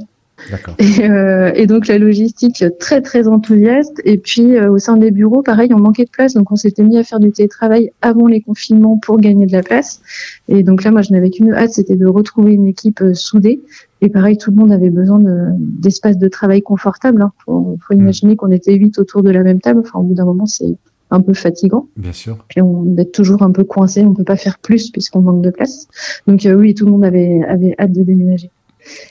Et, 0.80 1.10
euh, 1.10 1.52
et, 1.56 1.68
donc 1.68 1.88
la 1.88 1.98
logistique 1.98 2.64
très 2.80 3.02
très 3.02 3.28
enthousiaste. 3.28 4.02
Et 4.06 4.18
puis 4.18 4.56
euh, 4.56 4.72
au 4.72 4.78
sein 4.78 4.98
des 4.98 5.12
bureaux, 5.12 5.42
pareil, 5.42 5.74
on 5.74 5.80
manquait 5.80 6.06
de 6.06 6.10
place, 6.10 6.34
donc 6.34 6.52
on 6.52 6.56
s'était 6.56 6.84
mis 6.84 6.98
à 6.98 7.04
faire 7.04 7.20
du 7.20 7.32
télétravail 7.32 7.92
avant 8.02 8.28
les 8.28 8.42
confinements 8.42 8.98
pour 8.98 9.20
gagner 9.20 9.46
de 9.46 9.52
la 9.52 9.64
place. 9.64 10.02
Et 10.48 10.64
donc 10.64 10.84
là, 10.84 10.92
moi, 10.92 11.02
je 11.02 11.12
n'avais 11.12 11.30
qu'une 11.30 11.54
hâte, 11.54 11.72
c'était 11.72 11.96
de 11.96 12.08
retrouver 12.08 12.54
une 12.54 12.68
équipe 12.68 13.02
euh, 13.02 13.14
soudée. 13.14 13.62
Et 14.02 14.10
pareil, 14.10 14.38
tout 14.38 14.52
le 14.52 14.58
monde 14.58 14.72
avait 14.72 14.90
besoin 14.90 15.20
d'espace 15.58 16.18
de, 16.18 16.28
travail 16.28 16.62
confortable. 16.62 17.22
Hein. 17.22 17.32
Faut, 17.46 17.78
faut 17.88 17.94
imaginer 17.94 18.36
qu'on 18.36 18.52
était 18.52 18.74
huit 18.74 19.00
autour 19.00 19.24
de 19.24 19.30
la 19.30 19.44
même 19.44 19.62
table. 19.62 19.80
Enfin, 19.80 20.00
au 20.00 20.04
bout 20.04 20.14
d'un 20.14 20.26
moment, 20.26 20.46
c'est 20.46 20.76
un 21.14 21.22
peu 21.22 21.34
fatigant. 21.34 21.88
Bien 21.96 22.12
sûr. 22.12 22.44
Puis 22.50 22.62
on 22.62 22.98
est 22.98 23.12
toujours 23.14 23.44
un 23.44 23.52
peu 23.52 23.64
coincé, 23.64 24.04
on 24.04 24.14
peut 24.14 24.24
pas 24.24 24.36
faire 24.36 24.58
plus 24.58 24.90
puisqu'on 24.90 25.22
manque 25.22 25.42
de 25.42 25.52
place. 25.52 25.88
Donc 26.28 26.46
euh, 26.46 26.56
oui, 26.56 26.74
tout 26.74 26.86
le 26.86 26.92
monde 26.92 27.06
avait, 27.06 27.42
avait 27.48 27.76
hâte 27.80 27.94
de 27.94 28.04
déménager. 28.04 28.50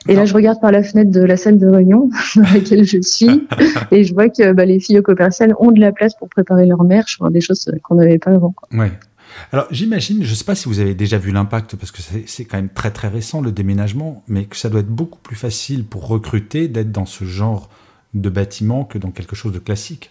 Et 0.08 0.14
là, 0.14 0.24
je 0.24 0.34
regarde 0.34 0.60
par 0.60 0.72
la 0.72 0.82
fenêtre 0.82 1.10
de 1.10 1.20
la 1.20 1.36
salle 1.36 1.58
de 1.58 1.66
réunion 1.66 2.10
dans 2.36 2.42
laquelle 2.42 2.84
je 2.84 3.00
suis 3.00 3.46
et 3.90 4.04
je 4.04 4.14
vois 4.14 4.28
que 4.28 4.52
bah, 4.52 4.64
les 4.64 4.80
filles 4.80 4.98
au 4.98 5.02
commercial 5.02 5.54
ont 5.58 5.72
de 5.72 5.80
la 5.80 5.92
place 5.92 6.14
pour 6.14 6.28
préparer 6.28 6.66
leur 6.66 6.84
merch, 6.84 7.18
des 7.30 7.40
choses 7.40 7.70
qu'on 7.82 7.96
n'avait 7.96 8.18
pas 8.18 8.32
avant. 8.32 8.54
Ouais. 8.72 8.92
Alors 9.50 9.66
j'imagine, 9.70 10.22
je 10.22 10.30
ne 10.30 10.34
sais 10.34 10.44
pas 10.44 10.54
si 10.54 10.68
vous 10.68 10.80
avez 10.80 10.94
déjà 10.94 11.18
vu 11.18 11.30
l'impact, 11.30 11.76
parce 11.76 11.90
que 11.90 12.00
c'est 12.26 12.44
quand 12.44 12.56
même 12.56 12.68
très 12.68 12.90
très 12.90 13.08
récent 13.08 13.40
le 13.40 13.50
déménagement, 13.50 14.22
mais 14.28 14.44
que 14.44 14.56
ça 14.56 14.68
doit 14.68 14.80
être 14.80 14.88
beaucoup 14.88 15.18
plus 15.18 15.36
facile 15.36 15.84
pour 15.84 16.06
recruter 16.06 16.68
d'être 16.68 16.92
dans 16.92 17.06
ce 17.06 17.24
genre 17.24 17.70
de 18.14 18.28
bâtiment 18.28 18.84
que 18.84 18.98
dans 18.98 19.10
quelque 19.10 19.34
chose 19.34 19.52
de 19.52 19.58
classique. 19.58 20.10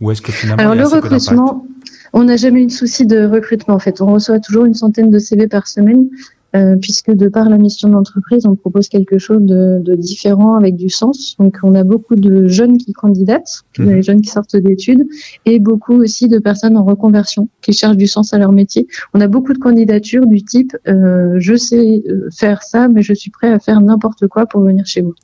Ou 0.00 0.10
est-ce 0.10 0.22
que 0.22 0.32
finalement... 0.32 0.62
Alors 0.62 0.74
le 0.74 0.86
recrutement, 0.86 1.66
on 2.12 2.24
n'a 2.24 2.36
jamais 2.36 2.62
eu 2.62 2.66
de 2.66 2.72
souci 2.72 3.06
de 3.06 3.26
recrutement 3.26 3.74
en 3.74 3.78
fait. 3.78 4.00
On 4.00 4.12
reçoit 4.12 4.38
toujours 4.40 4.64
une 4.64 4.74
centaine 4.74 5.10
de 5.10 5.18
CV 5.18 5.46
par 5.46 5.66
semaine. 5.68 6.08
Euh, 6.56 6.76
puisque 6.76 7.12
de 7.12 7.28
par 7.28 7.48
la 7.48 7.58
mission 7.58 7.88
de 7.88 7.94
l'entreprise, 7.94 8.44
on 8.44 8.56
propose 8.56 8.88
quelque 8.88 9.18
chose 9.18 9.40
de, 9.40 9.78
de, 9.80 9.94
différent 9.94 10.56
avec 10.56 10.74
du 10.74 10.88
sens. 10.88 11.36
Donc, 11.38 11.58
on 11.62 11.76
a 11.76 11.84
beaucoup 11.84 12.16
de 12.16 12.48
jeunes 12.48 12.76
qui 12.76 12.92
candidatent, 12.92 13.62
mmh. 13.78 13.86
des 13.86 14.02
jeunes 14.02 14.20
qui 14.20 14.30
sortent 14.30 14.56
d'études, 14.56 15.06
et 15.46 15.60
beaucoup 15.60 15.94
aussi 15.94 16.28
de 16.28 16.40
personnes 16.40 16.76
en 16.76 16.84
reconversion 16.84 17.48
qui 17.60 17.72
cherchent 17.72 17.96
du 17.96 18.08
sens 18.08 18.34
à 18.34 18.38
leur 18.38 18.50
métier. 18.50 18.88
On 19.14 19.20
a 19.20 19.28
beaucoup 19.28 19.52
de 19.52 19.58
candidatures 19.58 20.26
du 20.26 20.42
type 20.42 20.76
euh, 20.88 21.36
je 21.38 21.54
sais 21.54 22.02
euh, 22.08 22.28
faire 22.36 22.62
ça, 22.62 22.88
mais 22.88 23.02
je 23.02 23.14
suis 23.14 23.30
prêt 23.30 23.52
à 23.52 23.58
faire 23.58 23.80
n'importe 23.80 24.26
quoi 24.26 24.46
pour 24.46 24.62
venir 24.62 24.86
chez 24.86 25.02
vous. 25.02 25.14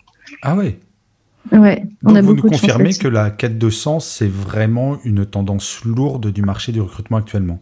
Ah 0.42 0.56
ouais. 0.56 0.78
Ouais, 1.52 1.85
on 2.04 2.09
Donc 2.09 2.16
a 2.16 2.23
vous 2.23 2.35
nous 2.35 2.42
confirmez 2.42 2.92
que 2.92 3.06
la 3.06 3.30
quête 3.30 3.56
de 3.56 3.71
sens, 3.71 4.06
c'est 4.06 4.28
vraiment 4.28 4.99
une 5.04 5.25
tendance 5.25 5.85
lourde 5.85 6.33
du 6.33 6.42
marché 6.42 6.73
du 6.73 6.80
recrutement 6.80 7.18
actuellement? 7.18 7.61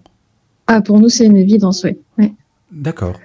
Ah, 0.67 0.81
pour 0.81 0.99
nous, 0.99 1.11
c'est 1.11 1.27
une 1.27 1.37
évidence, 1.37 1.85
oui. 1.85 1.99
Ouais. 2.19 2.33
D'accord. 2.73 3.21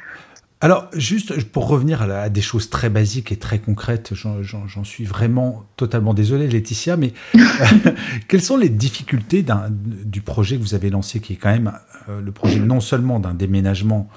Alors, 0.62 0.90
juste 0.94 1.46
pour 1.52 1.70
revenir 1.70 2.02
à, 2.02 2.28
des 2.28 2.42
choses 2.42 2.70
très 2.70 2.90
basiques 2.90 3.32
et 3.32 3.38
très 3.38 3.60
concrètes, 3.60 4.14
j'en 4.14 4.84
suis 4.84 5.06
vraiment 5.06 5.66
totalement 5.78 6.14
désolé, 6.14 6.50
Laetitia, 6.50 6.98
mais 6.98 7.14
quelles 8.28 8.42
sont 8.42 8.58
les 8.58 8.68
difficultés 8.68 9.46
du 9.70 10.22
projet 10.22 10.58
que 10.58 10.62
vous 10.62 10.76
avez 10.76 10.90
lancé, 10.90 11.22
qui 11.22 11.34
est 11.34 11.38
quand 11.38 11.52
même 11.52 11.72
euh, 12.10 12.20
le 12.20 12.32
projet 12.34 12.60
non 12.60 12.82
seulement 12.82 13.22
d'un 13.22 13.34
déménagement 13.34 14.10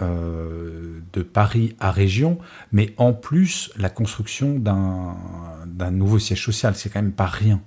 euh, 0.00 1.00
de 1.12 1.22
Paris 1.22 1.74
à 1.80 1.90
région, 1.90 2.38
mais 2.70 2.94
en 2.96 3.12
plus 3.12 3.72
la 3.76 3.90
construction 3.90 4.60
d'un 4.60 5.90
nouveau 5.90 6.20
siège 6.20 6.44
social, 6.44 6.76
c'est 6.76 6.88
quand 6.88 7.02
même 7.02 7.12
pas 7.12 7.26
rien. 7.26 7.60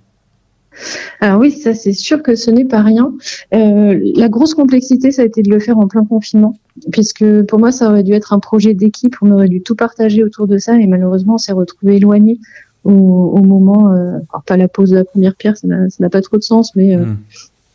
Alors 1.19 1.39
oui, 1.39 1.51
ça 1.51 1.73
c'est 1.73 1.93
sûr 1.93 2.21
que 2.23 2.35
ce 2.35 2.51
n'est 2.51 2.65
pas 2.65 2.81
rien. 2.81 3.13
Euh, 3.53 3.99
la 4.15 4.29
grosse 4.29 4.53
complexité, 4.53 5.11
ça 5.11 5.21
a 5.21 5.25
été 5.25 5.41
de 5.41 5.49
le 5.49 5.59
faire 5.59 5.77
en 5.77 5.87
plein 5.87 6.05
confinement, 6.05 6.57
puisque 6.91 7.43
pour 7.43 7.59
moi, 7.59 7.71
ça 7.71 7.89
aurait 7.89 8.03
dû 8.03 8.13
être 8.13 8.33
un 8.33 8.39
projet 8.39 8.73
d'équipe, 8.73 9.15
on 9.21 9.31
aurait 9.31 9.49
dû 9.49 9.61
tout 9.61 9.75
partager 9.75 10.23
autour 10.23 10.47
de 10.47 10.57
ça, 10.57 10.77
et 10.79 10.87
malheureusement, 10.87 11.35
on 11.35 11.39
s'est 11.39 11.53
retrouvé 11.53 11.97
éloigné 11.97 12.39
au, 12.83 13.41
moment, 13.41 13.93
euh, 13.93 14.19
pas 14.45 14.57
la 14.57 14.67
pose 14.67 14.89
de 14.89 14.97
la 14.97 15.05
première 15.05 15.35
pierre, 15.35 15.55
ça 15.55 15.67
n'a 15.67 16.09
pas 16.09 16.21
trop 16.21 16.37
de 16.37 16.43
sens, 16.43 16.75
mais 16.75 16.95
euh, 16.95 17.05
hmm. 17.05 17.17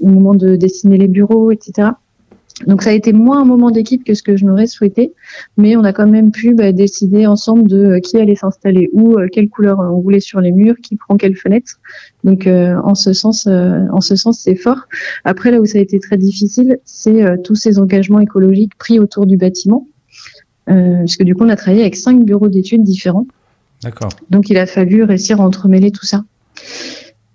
au 0.02 0.08
moment 0.08 0.34
de 0.34 0.56
dessiner 0.56 0.98
les 0.98 1.08
bureaux, 1.08 1.50
etc. 1.50 1.90
Donc 2.66 2.82
ça 2.82 2.90
a 2.90 2.92
été 2.92 3.12
moins 3.12 3.40
un 3.40 3.44
moment 3.44 3.70
d'équipe 3.70 4.02
que 4.04 4.14
ce 4.14 4.22
que 4.22 4.36
je 4.36 4.44
n'aurais 4.44 4.66
souhaité, 4.66 5.12
mais 5.56 5.76
on 5.76 5.84
a 5.84 5.92
quand 5.92 6.08
même 6.08 6.32
pu 6.32 6.54
bah, 6.54 6.72
décider 6.72 7.26
ensemble 7.26 7.68
de 7.68 7.84
euh, 7.84 8.00
qui 8.00 8.16
allait 8.16 8.34
s'installer 8.34 8.90
où, 8.92 9.18
euh, 9.18 9.28
quelle 9.30 9.48
couleur 9.48 9.78
on 9.78 10.00
voulait 10.00 10.20
sur 10.20 10.40
les 10.40 10.50
murs, 10.50 10.76
qui 10.82 10.96
prend 10.96 11.16
quelle 11.16 11.36
fenêtre. 11.36 11.78
Donc 12.24 12.46
euh, 12.46 12.74
en 12.82 12.94
ce 12.94 13.12
sens, 13.12 13.46
en 13.46 14.00
ce 14.00 14.16
sens, 14.16 14.40
c'est 14.40 14.56
fort. 14.56 14.80
Après 15.24 15.50
là 15.50 15.60
où 15.60 15.66
ça 15.66 15.78
a 15.78 15.80
été 15.80 16.00
très 16.00 16.16
difficile, 16.16 16.78
c'est 16.84 17.24
tous 17.44 17.54
ces 17.54 17.78
engagements 17.78 18.20
écologiques 18.20 18.76
pris 18.76 18.98
autour 18.98 19.26
du 19.26 19.36
bâtiment, 19.36 19.86
puisque 20.66 21.22
du 21.22 21.34
coup 21.34 21.44
on 21.44 21.48
a 21.48 21.56
travaillé 21.56 21.82
avec 21.82 21.96
cinq 21.96 22.24
bureaux 22.24 22.48
d'études 22.48 22.82
différents. 22.82 23.26
D'accord. 23.82 24.10
Donc 24.30 24.50
il 24.50 24.58
a 24.58 24.66
fallu 24.66 25.04
réussir 25.04 25.40
à 25.40 25.44
entremêler 25.44 25.92
tout 25.92 26.06
ça. 26.06 26.24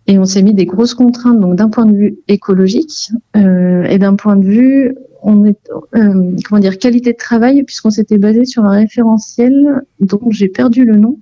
Et 0.07 0.19
on 0.19 0.25
s'est 0.25 0.41
mis 0.41 0.53
des 0.53 0.65
grosses 0.65 0.93
contraintes, 0.93 1.39
donc 1.39 1.55
d'un 1.55 1.69
point 1.69 1.85
de 1.85 1.95
vue 1.95 2.17
écologique 2.27 3.11
euh, 3.37 3.83
et 3.83 3.97
d'un 3.99 4.15
point 4.15 4.35
de 4.35 4.45
vue 4.45 4.95
on 5.23 5.45
est, 5.45 5.57
euh, 5.95 6.35
comment 6.47 6.59
dire, 6.59 6.77
qualité 6.77 7.13
de 7.13 7.17
travail, 7.17 7.63
puisqu'on 7.63 7.89
s'était 7.89 8.17
basé 8.17 8.45
sur 8.45 8.65
un 8.65 8.71
référentiel 8.71 9.81
dont 9.99 10.29
j'ai 10.29 10.49
perdu 10.49 10.85
le 10.85 10.97
nom, 10.97 11.19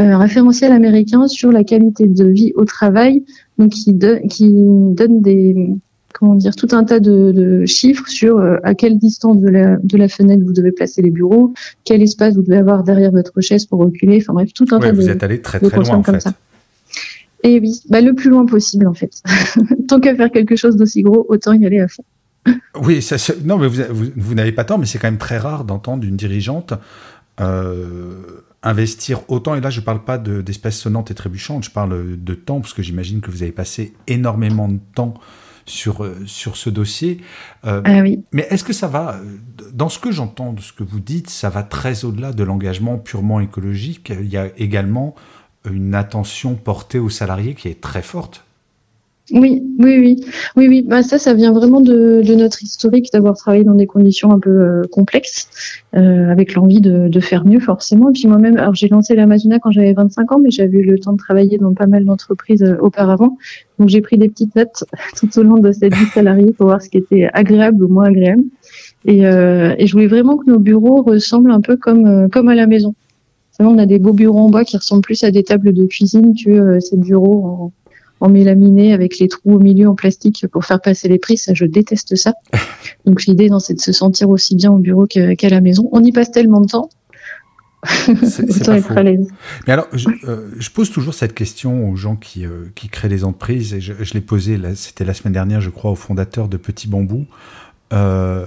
euh, 0.00 0.04
un 0.04 0.18
référentiel 0.18 0.72
américain 0.72 1.28
sur 1.28 1.52
la 1.52 1.64
qualité 1.64 2.06
de 2.06 2.26
vie 2.26 2.52
au 2.56 2.64
travail, 2.64 3.24
donc 3.58 3.70
qui, 3.70 3.96
qui 4.28 4.52
donne 4.52 5.22
des, 5.22 5.70
comment 6.12 6.34
dire, 6.34 6.56
tout 6.56 6.68
un 6.72 6.84
tas 6.84 6.98
de, 6.98 7.30
de 7.32 7.66
chiffres 7.66 8.08
sur 8.08 8.38
euh, 8.38 8.56
à 8.64 8.74
quelle 8.74 8.98
distance 8.98 9.38
de 9.38 9.48
la, 9.48 9.76
de 9.76 9.96
la 9.96 10.08
fenêtre 10.08 10.42
vous 10.44 10.52
devez 10.52 10.72
placer 10.72 11.00
les 11.00 11.10
bureaux, 11.10 11.54
quel 11.84 12.02
espace 12.02 12.34
vous 12.34 12.42
devez 12.42 12.58
avoir 12.58 12.82
derrière 12.82 13.12
votre 13.12 13.40
chaise 13.40 13.66
pour 13.66 13.78
reculer, 13.78 14.18
enfin 14.20 14.32
bref, 14.32 14.52
tout 14.52 14.66
un 14.72 14.80
tas 14.80 14.90
vous 14.90 14.98
de. 14.98 15.02
Vous 15.02 15.10
êtes 15.10 15.22
allé 15.22 15.40
très 15.40 15.60
très 15.60 15.76
loin 15.76 15.96
en 15.96 16.02
fait. 16.02 16.20
Ça. 16.20 16.32
Et 17.44 17.60
oui, 17.60 17.80
bah, 17.88 18.00
le 18.00 18.12
plus 18.14 18.30
loin 18.30 18.44
possible 18.44 18.88
en 18.88 18.94
fait. 18.94 19.22
Tant 19.88 20.00
qu'à 20.00 20.16
faire 20.16 20.32
quelque 20.32 20.56
chose 20.56 20.76
d'aussi 20.76 21.02
gros, 21.02 21.26
autant 21.28 21.52
y 21.52 21.64
aller 21.64 21.80
à 21.80 21.86
fond. 21.86 22.02
Oui, 22.80 23.02
ça, 23.02 23.16
non, 23.44 23.58
mais 23.58 23.68
vous, 23.68 23.82
vous, 24.16 24.34
n'avez 24.34 24.52
pas 24.52 24.64
tort, 24.64 24.78
mais 24.78 24.86
c'est 24.86 24.98
quand 24.98 25.08
même 25.08 25.18
très 25.18 25.38
rare 25.38 25.64
d'entendre 25.64 26.04
une 26.04 26.16
dirigeante 26.16 26.74
euh, 27.40 28.44
investir 28.62 29.20
autant. 29.28 29.54
Et 29.54 29.60
là, 29.60 29.70
je 29.70 29.80
ne 29.80 29.84
parle 29.84 30.04
pas 30.04 30.18
d'espèces 30.18 30.78
sonnantes 30.78 31.10
et 31.10 31.14
trébuchantes, 31.14 31.64
je 31.64 31.70
parle 31.70 32.16
de 32.16 32.34
temps, 32.34 32.60
parce 32.60 32.72
que 32.72 32.82
j'imagine 32.82 33.20
que 33.20 33.30
vous 33.30 33.42
avez 33.42 33.52
passé 33.52 33.94
énormément 34.06 34.68
de 34.68 34.80
temps 34.94 35.14
sur, 35.66 36.04
euh, 36.04 36.16
sur 36.26 36.56
ce 36.56 36.70
dossier. 36.70 37.20
Euh, 37.64 37.82
ah 37.84 38.00
oui. 38.00 38.24
Mais 38.32 38.46
est-ce 38.50 38.64
que 38.64 38.72
ça 38.72 38.88
va, 38.88 39.20
dans 39.72 39.88
ce 39.88 39.98
que 39.98 40.12
j'entends 40.12 40.52
de 40.52 40.60
ce 40.60 40.72
que 40.72 40.84
vous 40.84 41.00
dites, 41.00 41.28
ça 41.28 41.50
va 41.50 41.62
très 41.62 42.04
au-delà 42.04 42.32
de 42.32 42.44
l'engagement 42.44 42.98
purement 42.98 43.40
écologique? 43.40 44.12
Il 44.18 44.30
y 44.30 44.36
a 44.36 44.48
également 44.56 45.14
une 45.68 45.94
attention 45.94 46.54
portée 46.54 46.98
aux 46.98 47.10
salariés 47.10 47.54
qui 47.54 47.68
est 47.68 47.80
très 47.80 48.02
forte. 48.02 48.45
Oui, 49.32 49.60
oui, 49.80 49.98
oui, 49.98 50.24
oui, 50.56 50.68
oui. 50.68 50.82
Bah 50.82 51.02
ça, 51.02 51.18
ça 51.18 51.34
vient 51.34 51.52
vraiment 51.52 51.80
de, 51.80 52.22
de 52.24 52.34
notre 52.36 52.62
historique 52.62 53.08
d'avoir 53.12 53.36
travaillé 53.36 53.64
dans 53.64 53.74
des 53.74 53.86
conditions 53.86 54.30
un 54.30 54.38
peu 54.38 54.50
euh, 54.50 54.82
complexes, 54.92 55.48
euh, 55.96 56.30
avec 56.30 56.54
l'envie 56.54 56.80
de, 56.80 57.08
de, 57.08 57.20
faire 57.20 57.44
mieux 57.44 57.58
forcément. 57.58 58.10
Et 58.10 58.12
puis 58.12 58.28
moi-même, 58.28 58.56
alors 58.56 58.76
j'ai 58.76 58.86
lancé 58.86 59.16
l'Amazona 59.16 59.58
quand 59.58 59.72
j'avais 59.72 59.94
25 59.94 60.30
ans, 60.30 60.38
mais 60.40 60.52
j'avais 60.52 60.78
eu 60.78 60.84
le 60.84 60.98
temps 61.00 61.12
de 61.12 61.18
travailler 61.18 61.58
dans 61.58 61.74
pas 61.74 61.88
mal 61.88 62.04
d'entreprises 62.04 62.62
euh, 62.62 62.76
auparavant. 62.80 63.36
Donc 63.80 63.88
j'ai 63.88 64.00
pris 64.00 64.16
des 64.16 64.28
petites 64.28 64.54
notes 64.54 64.84
tout 65.16 65.38
au 65.38 65.42
long 65.42 65.58
de 65.58 65.72
cette 65.72 65.94
vie 65.94 66.06
salariée 66.06 66.52
pour 66.52 66.66
voir 66.66 66.80
ce 66.80 66.88
qui 66.88 66.98
était 66.98 67.28
agréable 67.32 67.82
ou 67.82 67.88
moins 67.88 68.04
agréable. 68.04 68.44
Et, 69.06 69.26
euh, 69.26 69.74
et 69.76 69.88
je 69.88 69.92
voulais 69.92 70.06
vraiment 70.06 70.36
que 70.36 70.48
nos 70.48 70.60
bureaux 70.60 71.02
ressemblent 71.02 71.50
un 71.50 71.60
peu 71.60 71.76
comme 71.76 72.06
euh, 72.06 72.28
comme 72.28 72.48
à 72.48 72.54
la 72.54 72.68
maison. 72.68 72.94
On 73.58 73.78
a 73.78 73.86
des 73.86 73.98
beaux 73.98 74.12
bureaux 74.12 74.38
en 74.38 74.50
bois 74.50 74.64
qui 74.64 74.76
ressemblent 74.76 75.02
plus 75.02 75.24
à 75.24 75.32
des 75.32 75.42
tables 75.42 75.72
de 75.72 75.86
cuisine 75.86 76.34
que 76.36 76.78
ces 76.78 76.96
bureaux 76.96 77.44
en 77.44 77.72
en 78.20 78.28
mélaminé 78.28 78.92
avec 78.92 79.18
les 79.18 79.28
trous 79.28 79.54
au 79.54 79.58
milieu 79.58 79.88
en 79.88 79.94
plastique 79.94 80.46
pour 80.50 80.64
faire 80.64 80.80
passer 80.80 81.08
les 81.08 81.18
prix. 81.18 81.36
Ça, 81.36 81.54
je 81.54 81.64
déteste 81.64 82.16
ça. 82.16 82.34
Donc 83.06 83.24
l'idée, 83.24 83.48
c'est 83.60 83.74
de 83.74 83.80
se 83.80 83.92
sentir 83.92 84.28
aussi 84.30 84.56
bien 84.56 84.70
au 84.70 84.78
bureau 84.78 85.06
qu'à 85.06 85.48
la 85.48 85.60
maison. 85.60 85.88
On 85.92 86.02
y 86.02 86.12
passe 86.12 86.30
tellement 86.30 86.60
de 86.60 86.68
temps. 86.68 86.88
C'est 88.22 88.68
être 88.68 88.92
à 88.92 89.02
l'aise. 89.02 89.28
Mais 89.66 89.72
alors, 89.72 89.88
euh, 90.24 90.50
je, 90.58 90.70
pose 90.70 90.90
toujours 90.90 91.14
cette 91.14 91.34
question 91.34 91.88
aux 91.88 91.96
gens 91.96 92.16
qui, 92.16 92.44
euh, 92.44 92.66
qui 92.74 92.88
créent 92.88 93.08
des 93.08 93.24
entreprises, 93.24 93.74
et 93.74 93.80
je, 93.80 94.14
l'ai 94.14 94.20
posé, 94.20 94.58
c'était 94.74 95.04
la 95.04 95.14
semaine 95.14 95.32
dernière, 95.32 95.60
je 95.60 95.70
crois, 95.70 95.90
au 95.90 95.94
fondateur 95.94 96.48
de 96.48 96.56
Petit 96.56 96.88
Bambou. 96.88 97.26
Euh, 97.92 98.46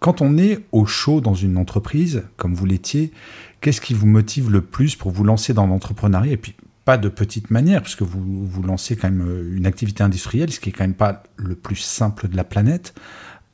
quand 0.00 0.20
on 0.20 0.36
est 0.36 0.60
au 0.72 0.84
chaud 0.84 1.20
dans 1.20 1.34
une 1.34 1.56
entreprise, 1.56 2.24
comme 2.36 2.54
vous 2.54 2.66
l'étiez, 2.66 3.10
qu'est-ce 3.60 3.80
qui 3.80 3.94
vous 3.94 4.06
motive 4.06 4.50
le 4.50 4.60
plus 4.60 4.96
pour 4.96 5.10
vous 5.10 5.24
lancer 5.24 5.54
dans 5.54 5.66
l'entrepreneuriat? 5.66 6.32
Et 6.32 6.36
puis, 6.36 6.54
pas 6.84 6.98
de 6.98 7.08
petite 7.08 7.50
manière, 7.50 7.82
puisque 7.82 8.02
vous, 8.02 8.46
vous 8.46 8.62
lancez 8.62 8.96
quand 8.96 9.10
même 9.10 9.26
euh, 9.26 9.56
une 9.56 9.66
activité 9.66 10.02
industrielle, 10.02 10.52
ce 10.52 10.60
qui 10.60 10.68
est 10.68 10.72
quand 10.72 10.84
même 10.84 10.94
pas 10.94 11.22
le 11.36 11.54
plus 11.54 11.76
simple 11.76 12.28
de 12.28 12.36
la 12.36 12.44
planète. 12.44 12.94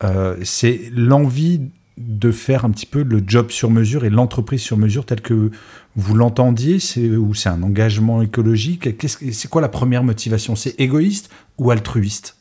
Euh, 0.02 0.36
c'est 0.42 0.90
l'envie 0.94 1.60
de 1.98 2.32
faire 2.32 2.64
un 2.64 2.70
petit 2.70 2.86
peu 2.86 3.02
le 3.02 3.22
job 3.26 3.50
sur 3.50 3.70
mesure 3.70 4.04
et 4.04 4.10
l'entreprise 4.10 4.62
sur 4.62 4.78
mesure 4.78 5.04
tel 5.04 5.20
que 5.20 5.50
vous 5.96 6.14
l'entendiez, 6.14 6.78
ou 7.18 7.34
c'est 7.34 7.50
un 7.50 7.62
engagement 7.62 8.22
écologique. 8.22 8.88
C'est 9.32 9.48
quoi 9.48 9.60
la 9.60 9.68
première 9.68 10.02
motivation? 10.02 10.56
C'est 10.56 10.80
égoïste 10.80 11.30
ou 11.58 11.70
altruiste? 11.70 12.39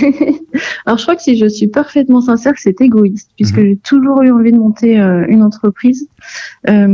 Alors 0.86 0.98
je 0.98 1.02
crois 1.02 1.16
que 1.16 1.22
si 1.22 1.36
je 1.36 1.46
suis 1.46 1.66
parfaitement 1.66 2.20
sincère, 2.20 2.52
c'est 2.56 2.80
égoïste, 2.80 3.30
puisque 3.36 3.58
mhm. 3.58 3.64
j'ai 3.64 3.76
toujours 3.76 4.22
eu 4.22 4.30
envie 4.30 4.52
de 4.52 4.58
monter 4.58 5.00
euh, 5.00 5.24
une 5.28 5.42
entreprise. 5.42 6.08
Euh, 6.68 6.86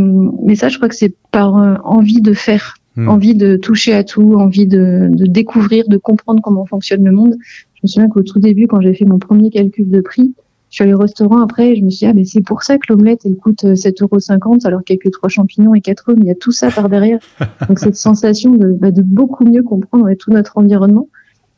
mais 0.42 0.54
ça, 0.54 0.68
je 0.68 0.76
crois 0.76 0.88
que 0.88 0.96
c'est 0.96 1.14
par 1.30 1.56
euh, 1.56 1.76
envie 1.84 2.20
de 2.20 2.32
faire, 2.32 2.74
mhm. 2.96 3.08
envie 3.08 3.34
de 3.34 3.56
toucher 3.56 3.94
à 3.94 4.04
tout, 4.04 4.34
envie 4.34 4.66
de, 4.66 5.08
de, 5.10 5.26
découvrir, 5.26 5.88
de 5.88 5.96
comprendre 5.96 6.40
comment 6.42 6.66
fonctionne 6.66 7.04
le 7.04 7.12
monde. 7.12 7.34
Je 7.74 7.80
me 7.82 7.88
souviens 7.88 8.08
qu'au 8.08 8.22
tout 8.22 8.38
début, 8.38 8.66
quand 8.66 8.80
j'ai 8.80 8.94
fait 8.94 9.04
mon 9.04 9.18
premier 9.18 9.50
calcul 9.50 9.88
de 9.88 10.00
prix, 10.00 10.34
je 10.70 10.76
suis 10.76 10.84
allée 10.84 10.94
au 10.94 10.98
restaurant 10.98 11.40
après 11.40 11.70
et 11.70 11.76
je 11.76 11.84
me 11.84 11.90
suis 11.90 12.00
dit, 12.00 12.06
ah, 12.06 12.12
mais 12.12 12.24
c'est 12.24 12.42
pour 12.42 12.62
ça 12.62 12.76
que 12.76 12.92
l'omelette, 12.92 13.22
elle 13.24 13.36
coûte 13.36 13.64
7,50 13.64 14.02
euros 14.02 14.58
alors 14.64 14.82
qu'il 14.82 14.94
n'y 14.94 15.00
a 15.00 15.04
que 15.04 15.08
trois 15.10 15.28
champignons 15.28 15.74
et 15.74 15.80
quatre 15.80 16.10
œufs, 16.10 16.16
mais 16.18 16.24
il 16.24 16.28
y 16.28 16.32
a 16.32 16.34
tout 16.34 16.52
ça 16.52 16.70
par 16.70 16.88
derrière. 16.88 17.20
Donc 17.68 17.78
cette 17.78 17.96
sensation 17.96 18.50
de, 18.52 18.72
bah, 18.72 18.90
de 18.90 19.02
beaucoup 19.02 19.44
mieux 19.44 19.62
comprendre 19.62 20.12
tout 20.18 20.32
notre 20.32 20.58
environnement. 20.58 21.08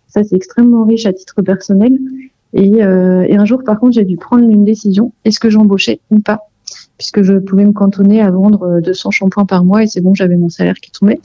Ça, 0.09 0.25
c'est 0.25 0.37
extrêmement 0.37 0.85
riche 0.85 1.07
à 1.07 1.12
titre 1.12 1.43
personnel. 1.43 1.99
Et, 2.55 2.83
euh, 2.83 3.27
et 3.29 3.37
un 3.37 3.45
jour, 3.45 3.62
par 3.65 3.79
contre, 3.79 3.95
j'ai 3.95 4.05
dû 4.05 4.17
prendre 4.17 4.49
une 4.49 4.65
décision. 4.65 5.12
Est-ce 5.25 5.38
que 5.38 5.50
j'embauchais 5.50 6.00
ou 6.11 6.21
pas? 6.21 6.49
Puisque 6.97 7.23
je 7.23 7.35
pouvais 7.35 7.65
me 7.65 7.73
cantonner 7.73 8.21
à 8.21 8.31
vendre 8.31 8.81
200 8.81 9.11
shampoings 9.11 9.47
par 9.47 9.65
mois 9.65 9.83
et 9.83 9.87
c'est 9.87 10.00
bon, 10.00 10.15
j'avais 10.15 10.37
mon 10.37 10.49
salaire 10.49 10.75
qui 10.75 10.91
tombait. 10.91 11.21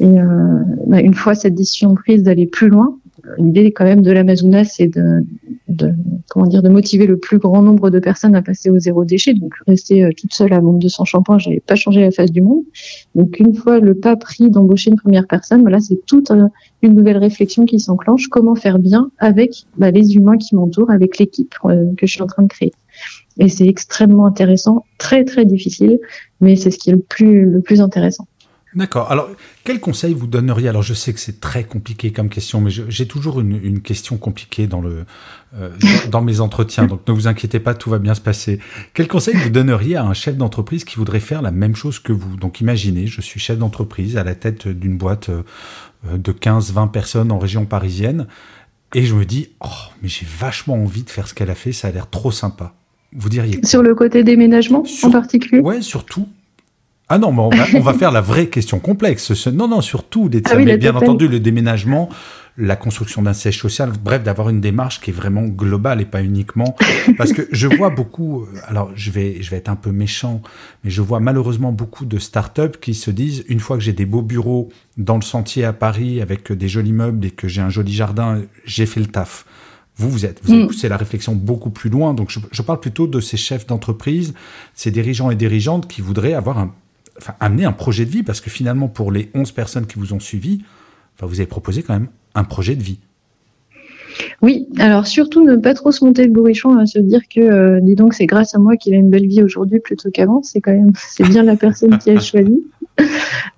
Et 0.00 0.18
euh, 0.20 0.62
bah, 0.86 1.00
une 1.00 1.14
fois 1.14 1.34
cette 1.34 1.54
décision 1.54 1.94
prise 1.94 2.22
d'aller 2.22 2.46
plus 2.46 2.68
loin, 2.68 2.98
l'idée 3.38 3.72
quand 3.72 3.84
même 3.84 4.02
de 4.02 4.10
l'Amazona, 4.10 4.64
c'est 4.64 4.88
de, 4.88 5.24
de, 5.68 5.92
comment 6.28 6.46
dire, 6.46 6.62
de 6.62 6.68
motiver 6.68 7.06
le 7.06 7.16
plus 7.18 7.38
grand 7.38 7.62
nombre 7.62 7.90
de 7.90 7.98
personnes 7.98 8.34
à 8.34 8.42
passer 8.42 8.70
au 8.70 8.78
zéro 8.78 9.04
déchet. 9.04 9.34
Donc 9.34 9.54
rester 9.66 10.04
euh, 10.04 10.10
toute 10.16 10.32
seule 10.32 10.52
à 10.52 10.60
vendre 10.60 10.78
200 10.78 11.04
shampoings, 11.04 11.38
j'avais 11.38 11.60
pas 11.60 11.74
changé 11.74 12.00
la 12.00 12.10
face 12.10 12.30
du 12.30 12.42
monde. 12.42 12.62
Donc 13.14 13.38
une 13.38 13.54
fois 13.54 13.80
le 13.80 13.94
pas 13.94 14.16
pris 14.16 14.50
d'embaucher 14.50 14.90
une 14.90 14.96
première 14.96 15.26
personne, 15.26 15.62
voilà, 15.62 15.80
c'est 15.80 16.00
toute 16.06 16.32
une 16.82 16.94
nouvelle 16.94 17.18
réflexion 17.18 17.64
qui 17.64 17.78
s'enclenche. 17.78 18.28
Comment 18.28 18.54
faire 18.54 18.78
bien 18.78 19.10
avec 19.18 19.64
bah, 19.76 19.90
les 19.90 20.14
humains 20.14 20.36
qui 20.36 20.54
m'entourent, 20.54 20.90
avec 20.90 21.18
l'équipe 21.18 21.54
euh, 21.64 21.92
que 21.96 22.06
je 22.06 22.12
suis 22.12 22.22
en 22.22 22.26
train 22.26 22.42
de 22.42 22.48
créer. 22.48 22.72
Et 23.38 23.48
c'est 23.48 23.66
extrêmement 23.66 24.26
intéressant, 24.26 24.84
très 24.98 25.24
très 25.24 25.46
difficile, 25.46 25.98
mais 26.40 26.56
c'est 26.56 26.70
ce 26.70 26.78
qui 26.78 26.90
est 26.90 26.92
le 26.92 26.98
plus 26.98 27.46
le 27.46 27.60
plus 27.60 27.80
intéressant. 27.80 28.26
D'accord. 28.74 29.10
Alors, 29.10 29.28
quel 29.64 29.80
conseil 29.80 30.14
vous 30.14 30.26
donneriez? 30.26 30.68
Alors, 30.68 30.82
je 30.82 30.94
sais 30.94 31.12
que 31.12 31.20
c'est 31.20 31.40
très 31.40 31.64
compliqué 31.64 32.10
comme 32.10 32.30
question, 32.30 32.60
mais 32.62 32.70
j'ai 32.70 33.06
toujours 33.06 33.40
une, 33.40 33.80
question 33.82 34.16
compliquée 34.16 34.66
dans, 34.66 34.80
le, 34.80 35.04
euh, 35.58 35.70
dans, 36.10 36.22
mes 36.22 36.40
entretiens, 36.40 36.86
donc 36.86 37.06
ne 37.06 37.12
vous 37.12 37.26
inquiétez 37.26 37.60
pas, 37.60 37.74
tout 37.74 37.90
va 37.90 37.98
bien 37.98 38.14
se 38.14 38.22
passer. 38.22 38.60
Quel 38.94 39.08
conseil 39.08 39.34
vous 39.34 39.50
donneriez 39.50 39.96
à 39.96 40.04
un 40.04 40.14
chef 40.14 40.36
d'entreprise 40.36 40.84
qui 40.84 40.96
voudrait 40.96 41.20
faire 41.20 41.42
la 41.42 41.50
même 41.50 41.76
chose 41.76 41.98
que 41.98 42.12
vous? 42.12 42.36
Donc, 42.36 42.60
imaginez, 42.62 43.06
je 43.06 43.20
suis 43.20 43.40
chef 43.40 43.58
d'entreprise 43.58 44.16
à 44.16 44.24
la 44.24 44.34
tête 44.34 44.66
d'une 44.66 44.96
boîte 44.96 45.28
euh, 45.28 45.42
de 46.16 46.32
15-20 46.32 46.90
personnes 46.90 47.30
en 47.30 47.38
région 47.38 47.66
parisienne, 47.66 48.26
et 48.94 49.04
je 49.04 49.14
me 49.14 49.26
dis, 49.26 49.50
oh, 49.60 49.68
mais 50.02 50.08
j'ai 50.08 50.26
vachement 50.26 50.74
envie 50.74 51.02
de 51.02 51.10
faire 51.10 51.28
ce 51.28 51.34
qu'elle 51.34 51.50
a 51.50 51.54
fait, 51.54 51.72
ça 51.72 51.88
a 51.88 51.90
l'air 51.90 52.08
trop 52.08 52.30
sympa. 52.30 52.74
Vous 53.14 53.28
diriez 53.28 53.60
Sur 53.64 53.82
le 53.82 53.94
côté 53.94 54.24
déménagement 54.24 54.84
en 55.02 55.10
particulier? 55.10 55.60
Ouais, 55.60 55.82
surtout 55.82 56.26
Ah 57.12 57.18
non, 57.18 57.30
mais 57.30 57.42
on 57.74 57.80
va, 57.80 57.92
faire 57.92 58.10
la 58.10 58.22
vraie 58.22 58.46
question 58.46 58.78
complexe. 58.78 59.46
Non, 59.48 59.68
non, 59.68 59.82
surtout, 59.82 60.30
ah 60.46 60.54
mais 60.56 60.78
bien 60.78 60.96
entendu, 60.96 61.28
le 61.28 61.40
déménagement, 61.40 62.08
la 62.56 62.74
construction 62.74 63.20
d'un 63.20 63.34
siège 63.34 63.58
social, 63.58 63.92
bref, 64.02 64.22
d'avoir 64.22 64.48
une 64.48 64.62
démarche 64.62 64.98
qui 65.02 65.10
est 65.10 65.12
vraiment 65.12 65.42
globale 65.42 66.00
et 66.00 66.06
pas 66.06 66.22
uniquement. 66.22 66.74
Parce 67.18 67.34
que 67.34 67.46
je 67.52 67.68
vois 67.68 67.90
beaucoup, 67.90 68.44
euh, 68.44 68.46
alors 68.66 68.92
je 68.94 69.10
vais, 69.10 69.42
je 69.42 69.50
vais 69.50 69.58
être 69.58 69.68
un 69.68 69.76
peu 69.76 69.92
méchant, 69.92 70.40
mais 70.84 70.90
je 70.90 71.02
vois 71.02 71.20
malheureusement 71.20 71.70
beaucoup 71.70 72.06
de 72.06 72.18
startups 72.18 72.78
qui 72.80 72.94
se 72.94 73.10
disent, 73.10 73.44
une 73.46 73.60
fois 73.60 73.76
que 73.76 73.82
j'ai 73.82 73.92
des 73.92 74.06
beaux 74.06 74.22
bureaux 74.22 74.70
dans 74.96 75.16
le 75.16 75.22
sentier 75.22 75.66
à 75.66 75.74
Paris 75.74 76.22
avec 76.22 76.50
des 76.50 76.68
jolis 76.68 76.94
meubles 76.94 77.26
et 77.26 77.30
que 77.30 77.46
j'ai 77.46 77.60
un 77.60 77.68
joli 77.68 77.92
jardin, 77.92 78.40
j'ai 78.64 78.86
fait 78.86 79.00
le 79.00 79.06
taf. 79.06 79.44
Vous, 79.96 80.08
vous 80.08 80.24
êtes, 80.24 80.40
vous 80.42 80.52
avez 80.54 80.64
mm. 80.64 80.68
poussé 80.68 80.88
la 80.88 80.96
réflexion 80.96 81.34
beaucoup 81.34 81.68
plus 81.68 81.90
loin. 81.90 82.14
Donc, 82.14 82.30
je, 82.50 82.62
parle 82.62 82.80
plutôt 82.80 83.06
de 83.06 83.20
ces 83.20 83.36
chefs 83.36 83.66
d'entreprise, 83.66 84.32
ces 84.72 84.90
dirigeants 84.90 85.30
et 85.30 85.36
dirigeantes 85.36 85.86
qui 85.86 86.00
voudraient 86.00 86.32
avoir 86.32 86.58
un, 86.58 86.72
enfin, 87.18 87.34
amener 87.40 87.64
un 87.64 87.72
projet 87.72 88.04
de 88.04 88.10
vie 88.10 88.22
parce 88.22 88.40
que 88.40 88.50
finalement, 88.50 88.88
pour 88.88 89.12
les 89.12 89.30
11 89.34 89.52
personnes 89.52 89.86
qui 89.86 89.98
vous 89.98 90.12
ont 90.12 90.20
suivi, 90.20 90.62
enfin, 91.16 91.26
vous 91.26 91.40
avez 91.40 91.46
proposé 91.46 91.82
quand 91.82 91.94
même 91.94 92.08
un 92.34 92.44
projet 92.44 92.74
de 92.74 92.82
vie. 92.82 92.98
Oui, 94.42 94.68
alors 94.78 95.06
surtout 95.06 95.44
ne 95.44 95.56
pas 95.56 95.74
trop 95.74 95.92
se 95.92 96.04
monter 96.04 96.24
le 96.24 96.32
bourrichon 96.32 96.76
à 96.76 96.86
se 96.86 96.98
dire 96.98 97.20
que, 97.28 97.40
euh, 97.40 97.80
dis 97.80 97.94
donc, 97.94 98.14
c'est 98.14 98.26
grâce 98.26 98.54
à 98.54 98.58
moi 98.58 98.76
qu'il 98.76 98.94
a 98.94 98.96
une 98.96 99.10
belle 99.10 99.26
vie 99.26 99.42
aujourd'hui 99.42 99.80
plutôt 99.80 100.10
qu'avant. 100.10 100.42
C'est 100.42 100.60
quand 100.60 100.72
même, 100.72 100.92
c'est 100.96 101.26
bien 101.28 101.42
la 101.42 101.56
personne 101.56 101.98
qui 101.98 102.10
a 102.10 102.20
choisi 102.20 102.62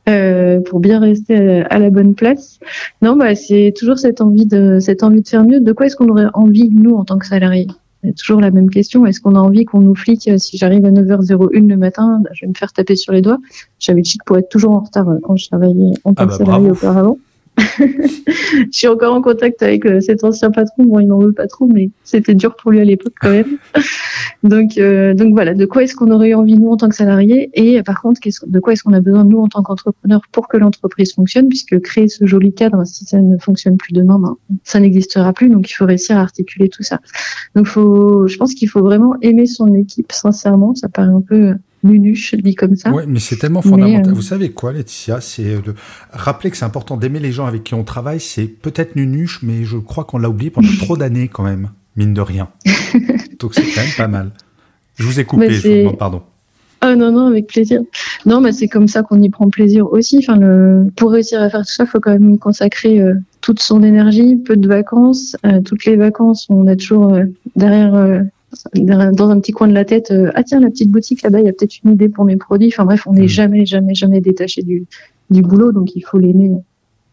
euh, 0.08 0.60
pour 0.60 0.80
bien 0.80 1.00
rester 1.00 1.62
à, 1.62 1.78
la 1.78 1.90
bonne 1.90 2.14
place. 2.14 2.60
Non, 3.02 3.16
bah 3.16 3.34
c'est 3.34 3.72
toujours 3.76 3.98
cette 3.98 4.20
envie 4.20 4.46
de 4.46 4.78
cette 4.80 5.02
envie 5.02 5.22
de 5.22 5.28
faire 5.28 5.44
mieux. 5.44 5.60
De 5.60 5.72
quoi 5.72 5.86
est-ce 5.86 5.96
qu'on 5.96 6.08
aurait 6.08 6.28
envie 6.34 6.70
nous 6.70 6.94
en 6.94 7.04
tant 7.04 7.18
que 7.18 7.26
salariés? 7.26 7.68
Toujours 8.12 8.40
la 8.40 8.50
même 8.50 8.70
question. 8.70 9.06
Est-ce 9.06 9.20
qu'on 9.20 9.34
a 9.34 9.38
envie 9.38 9.64
qu'on 9.64 9.80
nous 9.80 9.94
flique 9.94 10.28
euh, 10.28 10.38
si 10.38 10.56
j'arrive 10.56 10.84
à 10.84 10.90
9h01 10.90 11.68
le 11.68 11.76
matin, 11.76 12.20
bah, 12.22 12.30
je 12.32 12.42
vais 12.42 12.48
me 12.48 12.54
faire 12.54 12.72
taper 12.72 12.96
sur 12.96 13.12
les 13.12 13.22
doigts. 13.22 13.38
J'avais 13.78 14.04
chic 14.04 14.22
pour 14.24 14.36
être 14.38 14.48
toujours 14.48 14.72
en 14.72 14.80
retard 14.80 15.06
quand 15.22 15.36
je 15.36 15.48
travaillais 15.48 15.92
en 16.04 16.14
tant 16.14 16.24
ah 16.24 16.26
que 16.26 16.30
bah, 16.30 16.36
salarié 16.36 16.70
auparavant. 16.70 17.18
je 17.78 18.66
suis 18.70 18.88
encore 18.88 19.14
en 19.14 19.22
contact 19.22 19.62
avec 19.62 19.86
euh, 19.86 20.00
cet 20.00 20.24
ancien 20.24 20.50
patron. 20.50 20.84
Bon, 20.84 20.98
il 20.98 21.06
n'en 21.06 21.18
veut 21.18 21.32
pas 21.32 21.46
trop, 21.46 21.66
mais 21.66 21.90
c'était 22.02 22.34
dur 22.34 22.56
pour 22.56 22.72
lui 22.72 22.80
à 22.80 22.84
l'époque 22.84 23.14
quand 23.20 23.30
même. 23.30 23.58
donc, 24.42 24.76
euh, 24.76 25.14
donc 25.14 25.34
voilà, 25.34 25.54
de 25.54 25.64
quoi 25.64 25.84
est-ce 25.84 25.94
qu'on 25.94 26.10
aurait 26.10 26.34
envie 26.34 26.58
nous 26.58 26.70
en 26.70 26.76
tant 26.76 26.88
que 26.88 26.96
salariés? 26.96 27.50
Et 27.54 27.82
par 27.82 28.02
contre, 28.02 28.20
de 28.46 28.60
quoi 28.60 28.72
est-ce 28.72 28.82
qu'on 28.82 28.92
a 28.92 29.00
besoin 29.00 29.24
nous 29.24 29.38
en 29.38 29.48
tant 29.48 29.62
qu'entrepreneurs 29.62 30.22
pour 30.32 30.48
que 30.48 30.56
l'entreprise 30.56 31.14
fonctionne? 31.14 31.48
Puisque 31.48 31.78
créer 31.80 32.08
ce 32.08 32.26
joli 32.26 32.52
cadre, 32.52 32.84
si 32.84 33.04
ça 33.04 33.20
ne 33.20 33.38
fonctionne 33.38 33.76
plus 33.76 33.92
demain, 33.92 34.18
ben, 34.18 34.36
ça 34.64 34.80
n'existera 34.80 35.32
plus. 35.32 35.48
Donc, 35.48 35.70
il 35.70 35.74
faut 35.74 35.86
réussir 35.86 36.16
à 36.16 36.20
articuler 36.20 36.68
tout 36.68 36.82
ça. 36.82 37.00
Donc, 37.54 37.66
faut, 37.66 38.26
je 38.26 38.36
pense 38.36 38.54
qu'il 38.54 38.68
faut 38.68 38.82
vraiment 38.82 39.14
aimer 39.22 39.46
son 39.46 39.72
équipe 39.74 40.10
sincèrement. 40.10 40.74
Ça 40.74 40.88
paraît 40.88 41.08
un 41.08 41.20
peu 41.20 41.54
nunuche, 41.84 42.34
dit 42.34 42.54
comme 42.54 42.76
ça. 42.76 42.90
Oui, 42.92 43.04
mais 43.06 43.20
c'est 43.20 43.36
tellement 43.36 43.62
fondamental. 43.62 44.12
Euh, 44.12 44.14
Vous 44.14 44.22
savez 44.22 44.50
quoi, 44.50 44.72
Laetitia? 44.72 45.20
C'est 45.20 45.62
de 45.62 45.74
rappeler 46.10 46.50
que 46.50 46.56
c'est 46.56 46.64
important 46.64 46.96
d'aimer 46.96 47.20
les 47.20 47.32
gens 47.32 47.46
avec 47.46 47.64
qui 47.64 47.74
on 47.74 47.84
travaille. 47.84 48.20
C'est 48.20 48.46
peut-être 48.46 48.96
nunuche, 48.96 49.40
mais 49.42 49.64
je 49.64 49.76
crois 49.76 50.04
qu'on 50.04 50.18
l'a 50.18 50.28
oublié 50.28 50.50
pendant 50.50 50.68
trop 50.78 50.96
d'années 50.96 51.28
quand 51.28 51.44
même, 51.44 51.70
mine 51.96 52.14
de 52.14 52.20
rien. 52.20 52.48
Donc 53.38 53.54
c'est 53.54 53.62
quand 53.62 53.82
même 53.82 53.96
pas 53.96 54.08
mal. 54.08 54.32
Je 54.96 55.04
vous 55.04 55.20
ai 55.20 55.24
coupé, 55.24 55.50
je 55.50 55.68
vous 55.68 55.74
demande 55.74 55.98
pardon. 55.98 56.22
Ah 56.80 56.96
non, 56.96 57.12
non, 57.12 57.26
avec 57.26 57.46
plaisir. 57.46 57.80
Non, 58.26 58.40
mais 58.40 58.52
c'est 58.52 58.68
comme 58.68 58.88
ça 58.88 59.02
qu'on 59.02 59.22
y 59.22 59.30
prend 59.30 59.48
plaisir 59.48 59.90
aussi. 59.90 60.18
Enfin, 60.18 60.36
le... 60.36 60.86
Pour 60.96 61.12
réussir 61.12 61.40
à 61.40 61.48
faire 61.48 61.60
tout 61.60 61.72
ça, 61.72 61.84
il 61.84 61.86
faut 61.86 61.98
quand 61.98 62.10
même 62.10 62.28
y 62.30 62.38
consacrer 62.38 63.00
euh, 63.00 63.14
toute 63.40 63.60
son 63.60 63.82
énergie, 63.82 64.36
peu 64.36 64.56
de 64.56 64.68
vacances. 64.68 65.34
Euh, 65.46 65.62
toutes 65.62 65.86
les 65.86 65.96
vacances, 65.96 66.46
on 66.50 66.66
a 66.66 66.76
toujours 66.76 67.18
derrière 67.56 68.22
dans 68.74 69.30
un 69.30 69.40
petit 69.40 69.52
coin 69.52 69.68
de 69.68 69.72
la 69.72 69.84
tête, 69.84 70.10
euh, 70.10 70.30
ah 70.34 70.42
tiens, 70.42 70.60
la 70.60 70.70
petite 70.70 70.90
boutique 70.90 71.22
là-bas, 71.22 71.40
il 71.40 71.46
y 71.46 71.48
a 71.48 71.52
peut-être 71.52 71.78
une 71.84 71.92
idée 71.92 72.08
pour 72.08 72.24
mes 72.24 72.36
produits. 72.36 72.68
Enfin 72.68 72.84
bref, 72.84 73.06
on 73.06 73.12
n'est 73.12 73.24
mm. 73.24 73.28
jamais, 73.28 73.66
jamais, 73.66 73.94
jamais 73.94 74.20
détaché 74.20 74.62
du, 74.62 74.86
du 75.30 75.42
boulot, 75.42 75.72
donc 75.72 75.94
il 75.96 76.02
faut 76.02 76.18
l'aimer 76.18 76.52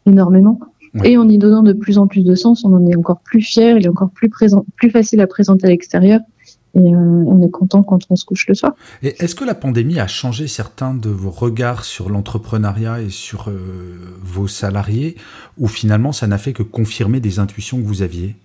énormément. 0.06 0.60
Et 1.06 1.18
en 1.18 1.28
y 1.30 1.38
donnant 1.38 1.64
de 1.64 1.74
plus 1.74 1.98
en 1.98 2.08
plus 2.08 2.24
de 2.24 2.36
sens, 2.36 2.66
on 2.66 2.74
en 2.74 2.86
est 2.86 2.96
encore 2.98 3.22
plus 3.22 3.42
fier, 3.42 3.78
il 3.78 3.86
est 3.86 3.90
encore 3.90 4.10
plus 4.10 4.30
présent, 4.30 4.66
plus 4.76 4.90
facile 4.90 5.22
à 5.22 5.28
présenter 5.28 5.68
à 5.68 5.70
l'extérieur. 5.70 6.20
Et 6.74 6.80
euh, 6.80 6.98
on 7.28 7.42
est 7.46 7.50
content 7.50 7.84
quand 7.84 8.00
on 8.10 8.16
se 8.16 8.24
couche 8.24 8.48
le 8.48 8.56
soir. 8.56 8.74
Et 9.04 9.16
est-ce 9.22 9.36
que 9.36 9.44
la 9.44 9.56
pandémie 9.56 10.00
a 10.00 10.08
changé 10.08 10.48
certains 10.48 10.94
de 10.94 11.10
vos 11.10 11.30
regards 11.30 11.84
sur 11.84 12.10
l'entrepreneuriat 12.10 13.02
et 13.02 13.10
sur 13.10 13.50
euh, 13.50 13.98
vos 14.22 14.48
salariés, 14.48 15.18
ou 15.58 15.68
finalement 15.68 16.14
ça 16.14 16.28
n'a 16.28 16.38
fait 16.38 16.54
que 16.54 16.64
confirmer 16.64 17.20
des 17.20 17.40
intuitions 17.40 17.78
que 17.78 17.86
vous 17.86 18.04
aviez? 18.04 18.36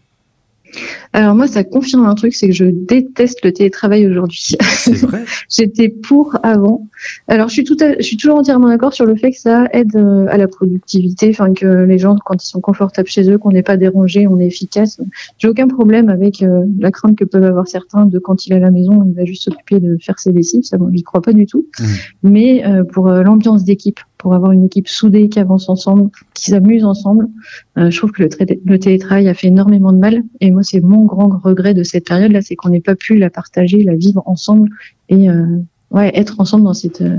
Alors 1.17 1.35
moi, 1.35 1.49
ça 1.49 1.65
confirme 1.65 2.05
un 2.05 2.15
truc, 2.15 2.35
c'est 2.35 2.47
que 2.47 2.53
je 2.53 2.67
déteste 2.67 3.43
le 3.43 3.51
télétravail 3.51 4.07
aujourd'hui. 4.07 4.59
C'est 4.61 4.97
vrai? 4.97 5.25
J'étais 5.49 5.89
pour 5.89 6.37
avant. 6.43 6.91
Alors 7.29 7.49
je 7.49 7.55
suis 7.55 7.65
tout, 7.65 7.77
je 7.79 8.03
suis 8.03 8.17
toujours 8.17 8.39
entièrement 8.39 8.69
d'accord 8.69 8.93
sur 8.93 9.07
le 9.07 9.17
fait 9.17 9.31
que 9.31 9.39
ça 9.39 9.69
aide 9.73 9.95
euh, 9.97 10.27
à 10.29 10.37
la 10.37 10.49
productivité, 10.49 11.31
enfin 11.31 11.53
que 11.53 11.85
les 11.85 11.99
gens 11.99 12.17
quand 12.25 12.43
ils 12.43 12.49
sont 12.49 12.61
confortables 12.61 13.09
chez 13.09 13.31
eux, 13.31 13.39
qu'on 13.39 13.51
n'est 13.51 13.63
pas 13.63 13.77
dérangé, 13.77 14.27
on 14.27 14.39
est 14.41 14.47
efficace. 14.47 15.01
J'ai 15.39 15.49
aucun 15.49 15.69
problème 15.69 16.09
avec 16.09 16.43
euh, 16.43 16.65
la 16.79 16.91
crainte 16.91 17.17
que 17.17 17.25
peuvent 17.25 17.45
avoir 17.45 17.69
certains 17.69 18.07
de 18.07 18.19
quand 18.19 18.47
il 18.47 18.53
est 18.53 18.57
à 18.57 18.61
la 18.61 18.71
maison, 18.71 19.05
il 19.07 19.15
va 19.15 19.25
juste 19.25 19.45
s'occuper 19.45 19.81
de 19.81 19.97
faire 20.01 20.19
ses 20.19 20.33
lessives. 20.33 20.65
Ça, 20.65 20.79
bon, 20.79 20.91
j'y 20.93 21.03
crois 21.03 21.23
pas 21.23 21.33
du 21.33 21.47
tout. 21.47 21.67
Mmh. 21.79 21.85
Mais 22.23 22.67
euh, 22.67 22.85
pour 22.85 23.09
l'ambiance 23.09 23.65
d'équipe, 23.65 24.01
pour 24.19 24.35
avoir 24.35 24.53
une 24.53 24.65
équipe 24.65 24.89
soudée 24.89 25.29
qui 25.29 25.39
avance 25.39 25.69
ensemble, 25.69 26.11
qui 26.35 26.51
s'amuse 26.51 26.85
ensemble. 26.85 27.29
Euh, 27.79 27.91
je 27.91 27.99
trouve 27.99 28.13
que 28.13 28.23
le, 28.23 28.79
télétravail 28.79 29.29
a 29.29 29.35
fait 29.35 29.49
énormément 29.49 29.93
de 29.93 29.99
mal. 29.99 30.23
Et 30.41 30.51
moi, 30.51 30.63
c'est 30.63 30.81
mon 30.81 31.05
grand 31.05 31.29
regret 31.29 31.75
de 31.75 31.83
cette 31.83 32.07
période-là, 32.07 32.43
c'est 32.43 32.57
qu'on 32.57 32.71
n'ait 32.71 32.81
pas 32.81 32.97
pu 32.97 33.19
la 33.19 33.31
partager, 33.31 33.83
la 33.83 33.95
vivre 33.95 34.23
ensemble 34.27 34.71
et 35.09 35.29
euh, 35.31 35.45
ouais, 35.91 36.11
être 36.15 36.41
ensemble 36.41 36.65
dans 36.65 36.75
cette 36.75 37.03
euh, 37.03 37.19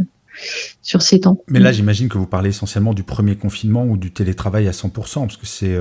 sur 0.82 1.02
ces 1.02 1.22
temps. 1.22 1.40
Mais 1.48 1.60
là, 1.60 1.72
j'imagine 1.72 2.10
que 2.10 2.18
vous 2.18 2.28
parlez 2.28 2.50
essentiellement 2.50 2.94
du 2.94 3.04
premier 3.04 3.36
confinement 3.36 3.86
ou 3.86 3.98
du 3.98 4.12
télétravail 4.12 4.68
à 4.68 4.72
100%, 4.72 5.22
parce 5.22 5.38
que 5.38 5.48
c'est 5.48 5.76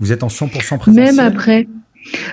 vous 0.00 0.10
êtes 0.10 0.24
en 0.24 0.26
100% 0.26 0.78
présentiel. 0.78 1.14
Même 1.14 1.20
après. 1.20 1.68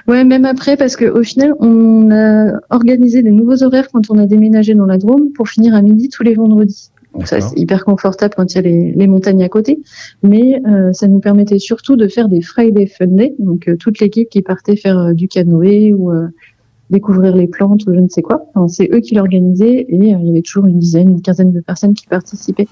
Ouais, 0.07 0.23
même 0.23 0.45
après, 0.45 0.77
parce 0.77 0.95
qu'au 0.95 1.21
final, 1.23 1.53
on 1.59 2.09
a 2.11 2.53
organisé 2.69 3.21
des 3.21 3.31
nouveaux 3.31 3.63
horaires 3.63 3.89
quand 3.91 4.09
on 4.09 4.17
a 4.17 4.25
déménagé 4.25 4.73
dans 4.73 4.85
la 4.85 4.97
Drôme 4.97 5.31
pour 5.33 5.49
finir 5.49 5.75
à 5.75 5.81
midi 5.81 6.09
tous 6.09 6.23
les 6.23 6.33
vendredis. 6.33 6.89
Donc 7.13 7.27
ça, 7.27 7.41
c'est 7.41 7.57
hyper 7.57 7.83
confortable 7.83 8.35
quand 8.35 8.53
il 8.53 8.55
y 8.55 8.59
a 8.59 8.61
les, 8.61 8.91
les 8.91 9.07
montagnes 9.07 9.43
à 9.43 9.49
côté. 9.49 9.79
Mais 10.21 10.61
euh, 10.67 10.93
ça 10.93 11.07
nous 11.07 11.19
permettait 11.19 11.57
surtout 11.57 11.95
de 11.95 12.07
faire 12.07 12.29
des 12.29 12.41
Friday 12.41 12.85
Fun 12.85 13.07
Day. 13.07 13.33
Donc 13.39 13.67
euh, 13.67 13.75
toute 13.75 13.99
l'équipe 13.99 14.29
qui 14.29 14.41
partait 14.41 14.75
faire 14.75 14.99
euh, 14.99 15.13
du 15.13 15.27
canoë 15.27 15.93
ou 15.93 16.11
découvrir 16.89 17.35
les 17.35 17.47
plantes 17.47 17.85
ou 17.87 17.93
je 17.93 17.99
ne 17.99 18.07
sais 18.07 18.21
quoi. 18.21 18.45
C'est 18.67 18.89
eux 18.93 18.99
qui 18.99 19.15
l'organisaient 19.15 19.81
et 19.81 19.95
il 19.95 20.07
y 20.07 20.13
avait 20.13 20.41
toujours 20.41 20.65
une 20.65 20.79
dizaine, 20.79 21.09
une 21.09 21.21
quinzaine 21.21 21.51
de 21.51 21.59
personnes 21.59 21.93
qui 21.93 22.07
participaient. 22.07 22.67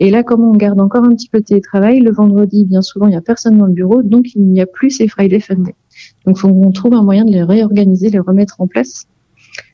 Et 0.00 0.10
là, 0.10 0.22
comme 0.22 0.42
on 0.42 0.52
garde 0.52 0.80
encore 0.80 1.04
un 1.04 1.14
petit 1.14 1.28
peu 1.28 1.40
de 1.40 1.44
télétravail, 1.44 2.00
le 2.00 2.12
vendredi, 2.12 2.64
bien 2.64 2.82
souvent, 2.82 3.06
il 3.06 3.10
n'y 3.10 3.16
a 3.16 3.20
personne 3.20 3.58
dans 3.58 3.66
le 3.66 3.72
bureau, 3.72 4.02
donc 4.02 4.34
il 4.34 4.42
n'y 4.42 4.60
a 4.60 4.66
plus 4.66 4.90
ces 4.90 5.08
Friday 5.08 5.40
Fun 5.40 5.56
Day. 5.56 5.74
Donc, 6.24 6.38
faut 6.38 6.48
qu'on 6.48 6.70
trouve 6.72 6.94
un 6.94 7.02
moyen 7.02 7.24
de 7.24 7.32
les 7.32 7.42
réorganiser, 7.42 8.10
les 8.10 8.18
remettre 8.18 8.60
en 8.60 8.66
place 8.66 9.06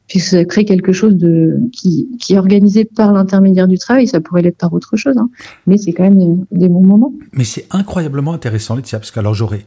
puisque 0.09 0.29
ça 0.29 0.45
crée 0.45 0.65
quelque 0.65 0.93
chose 0.93 1.17
de 1.17 1.59
qui, 1.73 2.09
qui 2.21 2.35
est 2.35 2.39
organisé 2.39 2.85
par 2.85 3.13
l'intermédiaire 3.13 3.69
du 3.69 3.79
travail, 3.79 4.07
ça 4.07 4.21
pourrait 4.21 4.43
l'être 4.43 4.59
par 4.59 4.73
autre 4.73 4.97
chose, 4.97 5.17
hein. 5.17 5.31
mais 5.67 5.79
c'est 5.79 5.93
quand 5.93 6.03
même 6.03 6.45
des, 6.51 6.69
bons 6.69 6.85
moments. 6.85 7.13
Mais 7.33 7.45
c'est 7.45 7.67
incroyablement 7.71 8.33
intéressant, 8.33 8.77
Laetitia, 8.77 8.99
parce 8.99 9.11
que 9.11 9.21
alors 9.21 9.35
j'aurais 9.35 9.67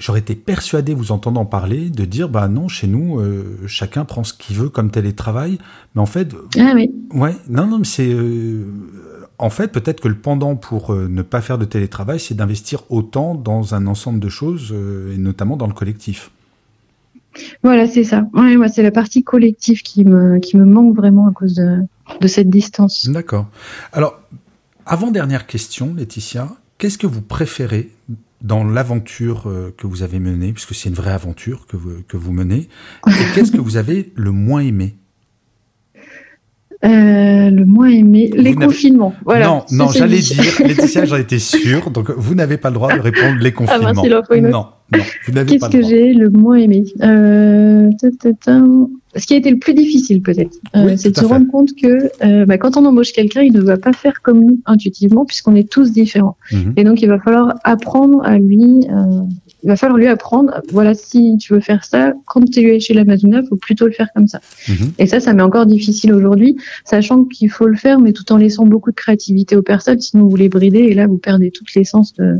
j'aurais 0.00 0.20
été 0.20 0.34
persuadé, 0.34 0.94
vous 0.94 1.12
entendant 1.12 1.44
parler, 1.44 1.90
de 1.90 2.04
dire 2.04 2.28
bah 2.28 2.48
non, 2.48 2.66
chez 2.66 2.88
nous, 2.88 3.20
euh, 3.20 3.58
chacun 3.66 4.04
prend 4.04 4.24
ce 4.24 4.34
qu'il 4.34 4.56
veut 4.56 4.68
comme 4.68 4.90
télétravail, 4.90 5.58
mais 5.94 6.00
en 6.00 6.06
fait, 6.06 6.34
ah 6.58 6.72
oui. 6.74 6.90
ouais, 7.14 7.36
non, 7.48 7.66
non, 7.66 7.78
mais 7.78 7.84
c'est 7.84 8.12
euh, 8.12 8.64
en 9.38 9.50
fait 9.50 9.68
peut-être 9.68 10.00
que 10.00 10.08
le 10.08 10.16
pendant 10.16 10.56
pour 10.56 10.92
euh, 10.92 11.06
ne 11.08 11.22
pas 11.22 11.40
faire 11.40 11.58
de 11.58 11.66
télétravail, 11.66 12.18
c'est 12.18 12.34
d'investir 12.34 12.82
autant 12.88 13.34
dans 13.34 13.74
un 13.74 13.86
ensemble 13.86 14.18
de 14.18 14.28
choses, 14.28 14.74
et 15.14 15.18
notamment 15.18 15.56
dans 15.56 15.68
le 15.68 15.74
collectif. 15.74 16.32
Voilà, 17.62 17.86
c'est 17.86 18.02
ça. 18.02 18.26
Ouais, 18.34 18.56
moi, 18.56 18.68
c'est 18.68 18.82
la 18.82 18.90
partie 18.90 19.22
collective 19.22 19.82
qui 19.82 20.04
me, 20.04 20.40
qui 20.40 20.56
me 20.56 20.64
manque 20.64 20.96
vraiment 20.96 21.28
à 21.28 21.32
cause 21.32 21.54
de, 21.54 21.78
de 22.20 22.26
cette 22.26 22.50
distance. 22.50 23.08
D'accord. 23.08 23.46
Alors, 23.92 24.20
avant-dernière 24.84 25.46
question, 25.46 25.94
Laetitia, 25.94 26.48
qu'est-ce 26.78 26.98
que 26.98 27.06
vous 27.06 27.22
préférez 27.22 27.92
dans 28.40 28.64
l'aventure 28.64 29.48
euh, 29.48 29.74
que 29.76 29.86
vous 29.86 30.02
avez 30.02 30.18
menée, 30.18 30.52
puisque 30.52 30.74
c'est 30.74 30.88
une 30.88 30.94
vraie 30.94 31.12
aventure 31.12 31.66
que 31.66 31.76
vous, 31.76 32.02
que 32.08 32.16
vous 32.16 32.32
menez, 32.32 32.68
et 33.06 33.10
qu'est-ce 33.34 33.52
que 33.52 33.60
vous 33.60 33.76
avez 33.76 34.12
le 34.14 34.30
moins 34.30 34.60
aimé? 34.60 34.96
Euh, 36.82 37.50
le 37.50 37.64
moins 37.66 37.90
aimé, 37.90 38.30
les 38.34 38.54
confinements. 38.54 39.14
Voilà. 39.26 39.46
Non, 39.46 39.64
non, 39.70 39.88
j'allais 39.88 40.20
dire, 40.20 40.54
Laetitia, 40.64 41.04
j'en 41.04 41.16
étais 41.16 41.38
sûre, 41.38 41.90
donc 41.90 42.10
vous 42.10 42.34
n'avez 42.34 42.56
pas 42.56 42.70
le 42.70 42.74
droit 42.74 42.94
de 42.94 43.00
répondre 43.00 43.38
les 43.38 43.52
confinements. 43.52 43.88
Ah, 43.88 44.40
non, 44.40 44.48
non, 44.48 44.66
Qu'est-ce 44.92 45.68
que 45.68 45.82
j'ai 45.82 46.12
le 46.12 46.30
moins 46.30 46.56
aimé 46.56 46.84
euh, 47.02 47.90
Ce 49.16 49.26
qui 49.26 49.34
a 49.34 49.36
été 49.36 49.50
le 49.50 49.58
plus 49.58 49.74
difficile, 49.74 50.22
peut-être, 50.22 50.56
euh, 50.76 50.96
c'est 50.96 51.10
de 51.10 51.16
se 51.16 51.24
rendre 51.24 51.50
compte 51.50 51.70
que 51.74 52.10
euh, 52.24 52.46
bah, 52.46 52.58
quand 52.58 52.76
on 52.76 52.84
embauche 52.84 53.12
quelqu'un, 53.12 53.42
il 53.42 53.52
ne 53.52 53.60
va 53.60 53.76
pas 53.76 53.92
faire 53.92 54.22
comme 54.22 54.44
nous 54.44 54.58
intuitivement, 54.66 55.24
puisqu'on 55.24 55.54
est 55.54 55.70
tous 55.70 55.92
différents. 55.92 56.36
Mhm. 56.52 56.74
Et 56.76 56.84
donc, 56.84 57.02
il 57.02 57.08
va 57.08 57.18
falloir 57.20 57.54
apprendre 57.64 58.22
à 58.24 58.38
lui 58.38 58.86
il 59.62 59.68
va 59.68 59.76
falloir 59.76 59.98
lui 59.98 60.06
apprendre, 60.06 60.62
voilà, 60.70 60.94
si 60.94 61.36
tu 61.38 61.52
veux 61.52 61.60
faire 61.60 61.84
ça, 61.84 62.14
quand 62.26 62.42
tu 62.50 62.60
es 62.60 62.80
chez 62.80 62.94
l'Amazona, 62.94 63.40
il 63.42 63.46
faut 63.46 63.56
plutôt 63.56 63.86
le 63.86 63.92
faire 63.92 64.08
comme 64.14 64.26
ça. 64.26 64.40
Mhm. 64.68 64.92
Et 64.98 65.06
ça, 65.06 65.20
ça 65.20 65.34
m'est 65.34 65.42
encore 65.42 65.66
difficile 65.66 66.12
aujourd'hui, 66.12 66.56
sachant 66.84 67.24
qu'il 67.24 67.50
faut 67.50 67.66
le 67.66 67.76
faire, 67.76 68.00
mais 68.00 68.12
tout 68.12 68.32
en 68.32 68.38
laissant 68.38 68.64
beaucoup 68.64 68.90
de 68.90 68.96
créativité 68.96 69.56
aux 69.56 69.62
personnes, 69.62 70.00
sinon 70.00 70.28
vous 70.28 70.36
les 70.36 70.48
bridez 70.48 70.78
et 70.78 70.94
là, 70.94 71.06
vous 71.06 71.18
perdez 71.18 71.50
toute 71.50 71.74
l'essence 71.74 72.14
de, 72.14 72.36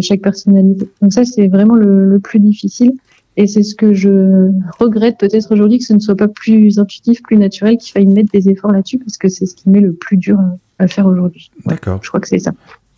chaque 0.00 0.20
personnalité. 0.20 0.88
Donc 1.02 1.12
ça, 1.12 1.24
c'est 1.24 1.48
vraiment 1.48 1.74
le, 1.74 2.06
le, 2.06 2.18
plus 2.18 2.40
difficile. 2.40 2.92
Et 3.36 3.46
c'est 3.46 3.62
ce 3.62 3.74
que 3.74 3.94
je 3.94 4.50
regrette 4.80 5.16
peut-être 5.18 5.52
aujourd'hui, 5.52 5.78
que 5.78 5.84
ce 5.84 5.92
ne 5.92 6.00
soit 6.00 6.16
pas 6.16 6.26
plus 6.26 6.78
intuitif, 6.78 7.22
plus 7.22 7.36
naturel, 7.36 7.76
qu'il 7.76 7.92
faille 7.92 8.06
mettre 8.06 8.32
des 8.32 8.48
efforts 8.48 8.72
là-dessus, 8.72 8.98
parce 8.98 9.16
que 9.16 9.28
c'est 9.28 9.46
ce 9.46 9.54
qui 9.54 9.70
m'est 9.70 9.80
le 9.80 9.92
plus 9.92 10.16
dur 10.16 10.40
à, 10.80 10.88
faire 10.88 11.06
aujourd'hui. 11.06 11.50
D'accord. 11.64 12.00
Je 12.02 12.08
crois 12.08 12.20
que 12.20 12.28
c'est 12.28 12.40
ça. 12.40 12.52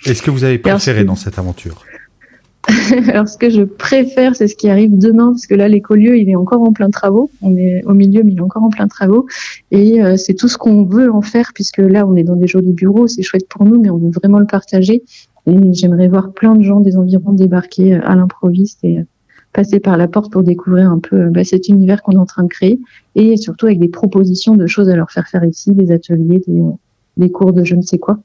Est-ce 0.07 0.23
que 0.23 0.31
vous 0.31 0.45
avez 0.45 0.59
préféré 0.59 1.05
dans 1.05 1.15
cette 1.15 1.39
aventure? 1.39 1.85
Alors, 3.09 3.29
ce 3.29 3.39
que 3.39 3.51
je 3.51 3.63
préfère, 3.63 4.37
c'est 4.37 4.49
ce 4.49 4.55
qui 4.55 4.69
arrive 4.69 4.97
demain, 4.97 5.31
parce 5.31 5.47
que 5.47 5.55
là, 5.55 5.69
l'écolieu, 5.69 6.19
il 6.19 6.29
est 6.29 6.37
encore 6.37 6.63
en 6.63 6.73
plein 6.73 6.91
travaux. 6.91 7.31
On 7.43 7.57
est 7.57 7.83
au 7.85 7.95
milieu, 7.95 8.23
mais 8.23 8.33
il 8.33 8.39
est 8.39 8.43
encore 8.43 8.63
en 8.63 8.71
plein 8.71 8.89
travaux. 8.89 9.27
Et 9.71 10.03
euh, 10.03 10.17
c'est 10.17 10.35
tout 10.35 10.49
ce 10.49 10.59
qu'on 10.59 10.85
veut 10.85 11.13
en 11.13 11.23
faire, 11.23 11.53
puisque 11.55 11.79
là, 11.79 12.07
on 12.07 12.17
est 12.17 12.23
dans 12.23 12.37
des 12.37 12.47
jolis 12.47 12.73
bureaux, 12.73 13.07
c'est 13.09 13.23
chouette 13.23 13.49
pour 13.49 13.65
nous, 13.65 13.81
mais 13.81 13.91
on 13.91 13.99
veut 13.99 14.11
vraiment 14.11 14.39
le 14.39 14.47
partager. 14.47 15.03
Et 15.47 15.73
j'aimerais 15.73 16.09
voir 16.09 16.33
plein 16.33 16.55
de 16.55 16.63
gens 16.63 16.81
des 16.81 16.97
environs 16.97 17.33
débarquer 17.33 17.95
euh, 17.95 18.01
à 18.05 18.15
l'improviste 18.15 18.85
et 18.85 18.99
euh, 18.99 19.05
passer 19.53 19.81
par 19.81 19.97
la 19.97 20.09
porte 20.09 20.31
pour 20.31 20.43
découvrir 20.43 20.91
un 20.91 20.99
peu 20.99 21.29
bah, 21.31 21.45
cet 21.45 21.69
univers 21.69 22.03
qu'on 22.03 22.13
est 22.13 22.19
en 22.19 22.27
train 22.27 22.45
de 22.45 22.49
créer, 22.49 22.79
et 23.17 23.37
surtout 23.37 23.67
avec 23.67 23.81
des 23.81 23.89
propositions 23.89 24.55
de 24.55 24.67
choses 24.67 24.89
à 24.89 24.97
leur 24.97 25.11
faire 25.11 25.27
faire 25.27 25.45
ici, 25.45 25.73
des 25.73 25.91
ateliers, 25.91 26.41
des, 26.47 26.63
des 27.17 27.31
cours 27.31 27.53
de 27.53 27.65
je 27.65 27.75
ne 27.75 27.83
sais 27.83 27.99
quoi. 27.99 28.21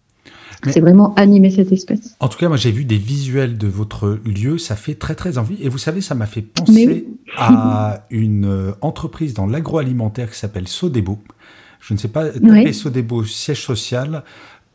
C'est 0.71 0.79
vraiment 0.79 1.13
animer 1.15 1.51
cette 1.51 1.71
espèce. 1.71 2.15
En 2.19 2.27
tout 2.27 2.37
cas, 2.37 2.47
moi 2.47 2.57
j'ai 2.57 2.71
vu 2.71 2.85
des 2.85 2.97
visuels 2.97 3.57
de 3.57 3.67
votre 3.67 4.19
lieu, 4.25 4.57
ça 4.57 4.75
fait 4.75 4.95
très 4.95 5.15
très 5.15 5.37
envie. 5.37 5.57
Et 5.61 5.69
vous 5.69 5.77
savez, 5.77 6.01
ça 6.01 6.15
m'a 6.15 6.25
fait 6.25 6.41
penser 6.41 7.07
à 7.37 8.05
une 8.09 8.45
euh, 8.45 8.71
entreprise 8.81 9.33
dans 9.33 9.45
l'agroalimentaire 9.45 10.31
qui 10.31 10.39
s'appelle 10.39 10.67
Sodebo. 10.67 11.19
Je 11.81 11.93
ne 11.93 11.99
sais 11.99 12.07
pas, 12.07 12.29
tapez 12.29 12.73
Sodebo, 12.73 13.23
siège 13.23 13.63
social. 13.63 14.23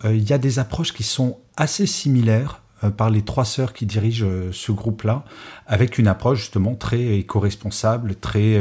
Euh, 0.05 0.15
il 0.15 0.29
y 0.29 0.33
a 0.33 0.39
des 0.39 0.59
approches 0.59 0.93
qui 0.93 1.03
sont 1.03 1.39
assez 1.57 1.87
similaires 1.87 2.63
euh, 2.85 2.91
par 2.91 3.11
les 3.11 3.23
trois 3.23 3.45
sœurs 3.45 3.73
qui 3.73 3.87
dirigent 3.87 4.27
ce 4.53 4.73
groupe-là, 4.73 5.25
avec 5.67 5.99
une 5.99 6.09
approche 6.09 6.41
justement 6.41 6.75
très 6.75 7.19
éco-responsable, 7.19 8.15
très 8.17 8.61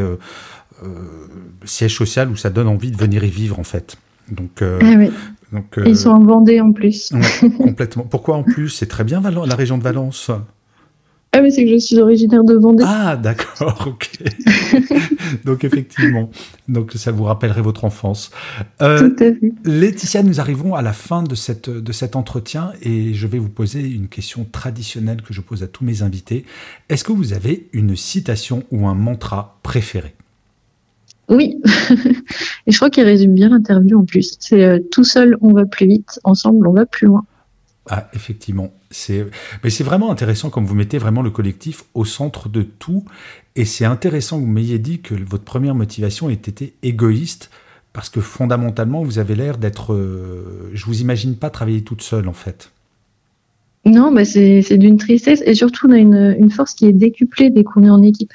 siège 1.65 1.97
social 1.97 2.29
où 2.29 2.37
ça 2.37 2.49
donne 2.49 2.67
envie 2.67 2.91
de 2.91 2.97
venir 2.97 3.23
y 3.23 3.29
vivre 3.29 3.59
en 3.59 3.63
fait. 3.63 3.97
Donc, 4.31 4.61
ah 4.61 4.79
oui. 4.81 5.11
Donc, 5.51 5.79
Ils 5.83 5.97
sont 5.97 6.11
en 6.11 6.23
Vendée 6.23 6.61
en 6.61 6.71
plus. 6.71 7.11
complètement. 7.57 8.03
Pourquoi 8.03 8.35
en 8.37 8.43
plus? 8.43 8.69
C'est 8.69 8.85
très 8.85 9.03
bien 9.03 9.19
la 9.21 9.55
région 9.55 9.77
de 9.77 9.83
Valence. 9.83 10.31
Ah 11.31 11.41
mais 11.41 11.51
c'est 11.51 11.63
que 11.63 11.69
je 11.69 11.77
suis 11.77 11.99
originaire 11.99 12.43
de 12.43 12.55
Vendée. 12.55 12.83
Ah 12.87 13.15
d'accord, 13.15 13.85
ok. 13.87 14.09
donc 15.45 15.63
effectivement, 15.63 16.31
donc 16.67 16.93
ça 16.93 17.11
vous 17.11 17.23
rappellerait 17.23 17.61
votre 17.61 17.85
enfance. 17.85 18.31
Euh, 18.81 18.97
Tout 18.97 19.23
à 19.23 19.33
fait. 19.33 19.53
Laetitia, 19.63 20.23
nous 20.23 20.39
arrivons 20.39 20.73
à 20.73 20.81
la 20.81 20.91
fin 20.91 21.21
de, 21.21 21.35
cette, 21.35 21.69
de 21.69 21.91
cet 21.91 22.15
entretien 22.15 22.71
et 22.81 23.13
je 23.13 23.27
vais 23.27 23.37
vous 23.37 23.49
poser 23.49 23.81
une 23.81 24.07
question 24.07 24.43
traditionnelle 24.51 25.21
que 25.21 25.33
je 25.33 25.41
pose 25.41 25.61
à 25.61 25.67
tous 25.67 25.83
mes 25.83 26.01
invités. 26.01 26.45
Est-ce 26.89 27.03
que 27.03 27.11
vous 27.11 27.33
avez 27.33 27.69
une 27.73 27.95
citation 27.95 28.63
ou 28.71 28.87
un 28.87 28.95
mantra 28.95 29.59
préféré? 29.61 30.15
Oui, 31.29 31.61
et 32.65 32.71
je 32.71 32.75
crois 32.75 32.89
qu'il 32.89 33.03
résume 33.03 33.35
bien 33.35 33.49
l'interview 33.49 33.99
en 33.99 34.05
plus. 34.05 34.35
C'est 34.39 34.65
euh, 34.65 34.79
tout 34.91 35.03
seul 35.03 35.37
on 35.41 35.53
va 35.53 35.65
plus 35.65 35.85
vite, 35.85 36.19
ensemble 36.23 36.67
on 36.67 36.73
va 36.73 36.87
plus 36.87 37.05
loin. 37.05 37.23
Ah, 37.89 38.07
effectivement. 38.13 38.71
C'est, 38.91 39.25
mais 39.63 39.71
c'est 39.71 39.83
vraiment 39.83 40.11
intéressant 40.11 40.51
comme 40.51 40.65
vous 40.65 40.75
mettez 40.75 40.99
vraiment 40.99 41.23
le 41.23 41.31
collectif 41.31 41.83
au 41.95 42.05
centre 42.05 42.47
de 42.47 42.61
tout. 42.61 43.03
Et 43.55 43.65
c'est 43.65 43.85
intéressant 43.85 44.39
que 44.39 44.45
vous 44.45 44.51
m'ayez 44.51 44.77
dit 44.77 44.99
que 44.99 45.15
votre 45.15 45.43
première 45.43 45.73
motivation 45.73 46.29
ait 46.29 46.33
été 46.33 46.75
égoïste, 46.83 47.49
parce 47.91 48.09
que 48.09 48.21
fondamentalement, 48.21 49.01
vous 49.01 49.17
avez 49.17 49.33
l'air 49.33 49.57
d'être. 49.57 49.93
Euh, 49.93 50.69
je 50.73 50.85
vous 50.85 51.01
imagine 51.01 51.35
pas 51.35 51.49
travailler 51.49 51.81
toute 51.81 52.03
seule, 52.03 52.27
en 52.27 52.33
fait. 52.33 52.71
Non, 53.85 54.11
mais 54.11 54.23
c'est, 54.25 54.77
d'une 54.77 54.97
tristesse. 54.97 55.41
Et 55.45 55.55
surtout, 55.55 55.87
on 55.87 55.91
a 55.91 55.97
une, 55.97 56.35
une 56.39 56.51
force 56.51 56.75
qui 56.75 56.85
est 56.85 56.93
décuplée 56.93 57.49
dès 57.49 57.63
qu'on 57.63 57.83
est 57.83 57.89
en 57.89 58.03
équipe. 58.03 58.33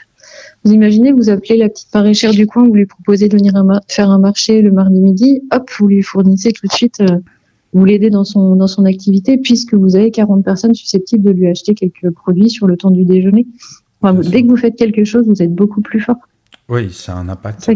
Vous 0.64 0.72
imaginez, 0.72 1.12
vous 1.12 1.30
appelez 1.30 1.56
la 1.58 1.68
petite 1.68 1.92
maraîchère 1.94 2.32
du 2.32 2.46
coin, 2.46 2.66
vous 2.66 2.74
lui 2.74 2.86
proposez 2.86 3.28
de 3.28 3.36
venir 3.36 3.52
faire 3.88 4.10
un 4.10 4.18
marché 4.18 4.62
le 4.62 4.72
mardi 4.72 5.00
midi, 5.00 5.42
hop, 5.52 5.70
vous 5.78 5.88
lui 5.88 6.02
fournissez 6.02 6.52
tout 6.52 6.66
de 6.66 6.72
suite, 6.72 7.00
euh, 7.00 7.18
vous 7.74 7.84
l'aidez 7.84 8.08
dans 8.08 8.24
son, 8.24 8.56
dans 8.56 8.68
son 8.68 8.84
activité, 8.84 9.36
puisque 9.36 9.74
vous 9.74 9.96
avez 9.96 10.10
40 10.10 10.44
personnes 10.44 10.74
susceptibles 10.74 11.24
de 11.24 11.30
lui 11.32 11.48
acheter 11.48 11.74
quelques 11.74 12.10
produits 12.10 12.48
sur 12.48 12.66
le 12.66 12.76
temps 12.76 12.90
du 12.90 13.04
déjeuner. 13.04 13.46
dès 14.02 14.42
que 14.42 14.48
vous 14.48 14.56
faites 14.56 14.76
quelque 14.76 15.04
chose, 15.04 15.26
vous 15.26 15.42
êtes 15.42 15.54
beaucoup 15.54 15.80
plus 15.80 16.00
fort. 16.00 16.16
Oui, 16.70 16.88
c'est 16.92 17.12
un 17.12 17.28
impact, 17.28 17.70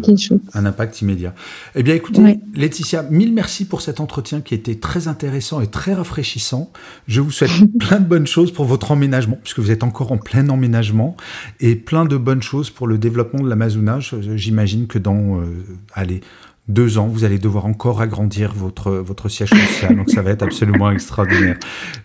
un 0.55 0.65
impact 0.65 1.03
immédiat. 1.03 1.35
Eh 1.75 1.83
bien, 1.83 1.95
écoutez, 1.95 2.39
Laetitia, 2.55 3.03
mille 3.03 3.35
merci 3.35 3.67
pour 3.67 3.83
cet 3.83 4.01
entretien 4.01 4.41
qui 4.41 4.55
était 4.55 4.77
très 4.77 5.09
intéressant 5.09 5.61
et 5.61 5.67
très 5.67 5.93
rafraîchissant. 5.93 6.73
Je 7.07 7.21
vous 7.21 7.31
souhaite 7.31 7.51
plein 7.79 8.01
de 8.01 8.07
bonnes 8.07 8.27
choses 8.27 8.51
pour 8.51 8.65
votre 8.65 8.91
emménagement, 8.91 9.39
puisque 9.43 9.59
vous 9.59 9.71
êtes 9.71 9.83
encore 9.83 10.11
en 10.11 10.17
plein 10.17 10.49
emménagement, 10.49 11.19
et 11.61 11.77
plein 11.77 12.07
de 12.07 12.17
bonnes 12.17 12.41
choses 12.41 12.71
pour 12.71 12.87
le 12.87 12.97
développement 12.97 13.43
de 13.43 13.49
l'Amazonage. 13.51 14.17
J'imagine 14.37 14.87
que 14.87 14.99
dans, 14.99 15.39
euh, 15.39 15.45
allez, 15.93 16.23
deux 16.69 16.99
ans, 16.99 17.07
vous 17.07 17.25
allez 17.25 17.39
devoir 17.39 17.67
encore 17.67 18.01
agrandir 18.01 18.53
votre, 18.55 18.93
votre 18.93 19.29
siège 19.29 19.51
social. 19.51 19.97
donc, 19.97 20.11
ça 20.11 20.23
va 20.23 20.31
être 20.31 20.43
absolument 20.43 20.91
extraordinaire. 20.91 21.59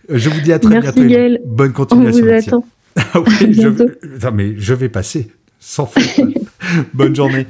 Je 0.08 0.28
vous 0.30 0.40
dis 0.40 0.52
à 0.52 0.58
très 0.58 0.80
bientôt. 0.80 1.02
Bonne 1.46 1.72
continuation. 1.72 2.24
On 2.24 2.26
vous 2.26 2.32
attend. 2.32 2.66
Ah 2.96 3.20
oui, 3.20 3.52
je, 3.52 4.28
mais 4.30 4.54
je 4.56 4.72
vais 4.72 4.88
passer 4.88 5.28
sans 5.58 5.86
faute. 5.86 6.20
Bonne 6.94 7.16
journée. 7.16 7.46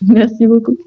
Merci 0.00 0.46
beaucoup. 0.46 0.78